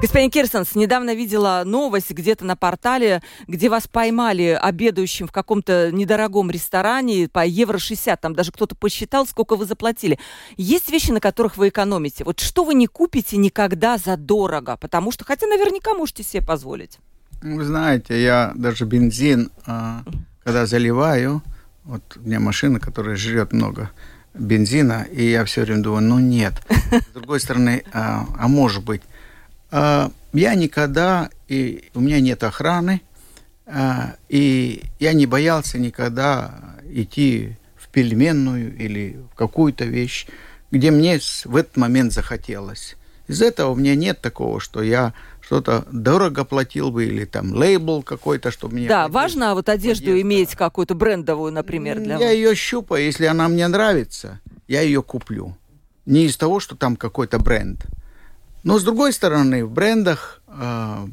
[0.00, 6.50] Господин Кирсонс, недавно видела новость где-то на портале, где вас поймали обедающим в каком-то недорогом
[6.50, 8.18] ресторане по евро 60.
[8.18, 10.18] Там даже кто-то посчитал, сколько вы заплатили.
[10.56, 12.24] Есть вещи, на которых вы экономите.
[12.24, 14.78] Вот что вы не купите никогда за дорого?
[14.78, 16.98] Потому что, хотя наверняка можете себе позволить.
[17.42, 20.02] Вы знаете, я даже бензин, а,
[20.42, 21.42] когда заливаю,
[21.84, 23.90] вот у меня машина, которая жрет много
[24.32, 26.54] бензина, и я все время думаю, ну нет.
[26.90, 29.02] С другой стороны, а, а может быть,
[29.70, 33.02] я никогда, и у меня нет охраны,
[33.66, 40.26] а, и я не боялся никогда идти в пельменную или в какую-то вещь,
[40.70, 42.96] где мне в этот момент захотелось.
[43.28, 48.02] Из этого у меня нет такого, что я что-то дорого платил бы или там лейбл
[48.02, 48.88] какой-то, чтобы мне...
[48.88, 50.22] Да, важно вот одежду одежда.
[50.22, 52.34] иметь какую-то брендовую, например, для Я вас.
[52.34, 55.56] ее щупаю, если она мне нравится, я ее куплю.
[56.06, 57.86] Не из того, что там какой-то бренд.
[58.62, 61.06] Но с другой стороны, в брендах э,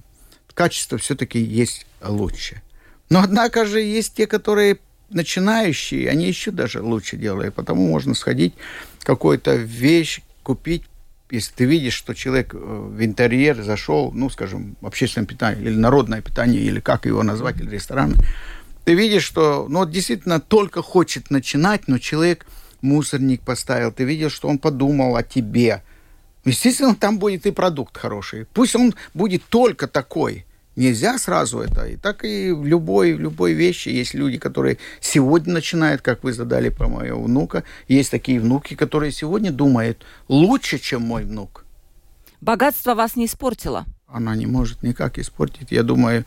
[0.53, 2.61] качество все-таки есть лучше.
[3.09, 4.79] Но однако же есть те, которые
[5.09, 7.55] начинающие, они еще даже лучше делают.
[7.55, 8.53] Потому можно сходить
[9.01, 10.83] какую-то вещь, купить,
[11.29, 16.21] если ты видишь, что человек э, в интерьер зашел, ну, скажем, общественное питание или народное
[16.21, 18.15] питание, или как его назвать, или ресторан,
[18.83, 22.45] ты видишь, что, ну, действительно только хочет начинать, но человек
[22.81, 25.81] мусорник поставил, ты видишь, что он подумал о тебе–
[26.47, 28.45] Естественно, там будет и продукт хороший.
[28.53, 30.45] Пусть он будет только такой.
[30.77, 31.85] Нельзя сразу это.
[31.87, 36.31] И так и в любой, в любой вещи есть люди, которые сегодня начинают, как вы
[36.31, 37.63] задали про моего внука.
[37.87, 41.65] Есть такие внуки, которые сегодня думают лучше, чем мой внук.
[42.39, 43.85] Богатство вас не испортило?
[44.07, 45.71] Она не может никак испортить.
[45.71, 46.25] Я думаю,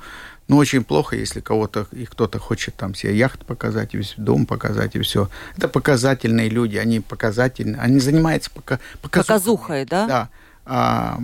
[0.48, 4.96] ну, очень плохо, если кого-то и кто-то хочет там себе яхт показать, и дом показать,
[4.96, 5.30] и все.
[5.56, 9.24] Это показательные люди, они показательные, они занимаются пока, показухой.
[9.24, 10.06] Показухой, да?
[10.06, 10.28] Да.
[10.66, 11.20] А,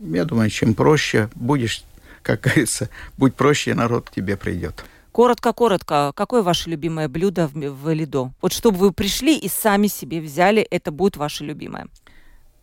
[0.00, 1.84] я думаю, чем проще будешь,
[2.22, 4.84] как говорится, будь проще, народ к тебе придет.
[5.12, 8.32] Коротко-коротко, какое ваше любимое блюдо в, в Лидо?
[8.40, 11.86] Вот чтобы вы пришли и сами себе взяли, это будет ваше любимое.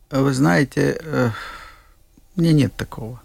[0.09, 1.29] Вы знаете, э,
[2.35, 3.21] мне нет такого.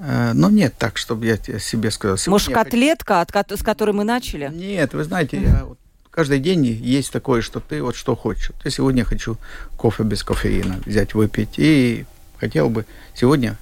[0.00, 2.16] Э, но нет так, чтобы я себе сказал.
[2.26, 4.50] Может, котлетка, от, с которой мы начали?
[4.52, 5.58] Нет, вы знаете, mm-hmm.
[5.58, 5.78] я вот
[6.10, 8.52] каждый день есть такое, что ты вот что хочешь.
[8.64, 9.36] Я сегодня хочу
[9.76, 11.54] кофе без кофеина взять, выпить.
[11.58, 12.06] И
[12.38, 13.56] хотел бы сегодня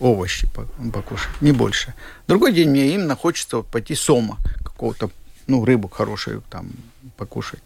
[0.00, 0.48] овощи
[0.92, 1.94] покушать, не больше.
[2.26, 5.10] Другой день мне именно хочется пойти сома, какого-то,
[5.46, 6.70] ну, рыбу хорошую там
[7.16, 7.62] покушать.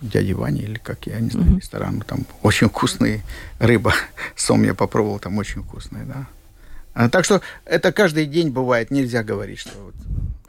[0.00, 1.56] Дяди Вани или как я не знаю, mm-hmm.
[1.56, 2.00] ресторан.
[2.02, 3.20] Там очень вкусная
[3.58, 3.92] рыба.
[4.36, 6.26] Сом я попробовал, там очень вкусная, да.
[7.12, 9.94] Так что это каждый день бывает, нельзя говорить, что вот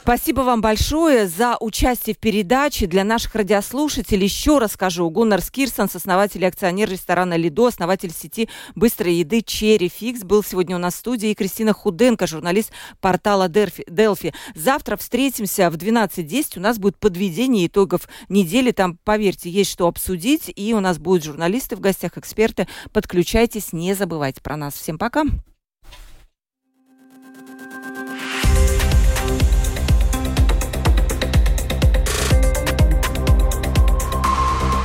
[0.01, 2.87] Спасибо вам большое за участие в передаче.
[2.87, 5.07] Для наших радиослушателей еще раз скажу.
[5.09, 10.77] Гуннар Скирсон, основатель и акционер ресторана «Лидо», основатель сети быстрой еды «Черри Фикс», был сегодня
[10.77, 11.29] у нас в студии.
[11.29, 12.71] И Кристина Худенко, журналист
[13.01, 14.33] портала «Делфи».
[14.55, 16.57] Завтра встретимся в 12.10.
[16.57, 18.71] У нас будет подведение итогов недели.
[18.71, 20.51] Там, поверьте, есть что обсудить.
[20.55, 22.67] И у нас будут журналисты в гостях, эксперты.
[22.93, 24.73] Подключайтесь, не забывайте про нас.
[24.73, 25.25] Всем пока.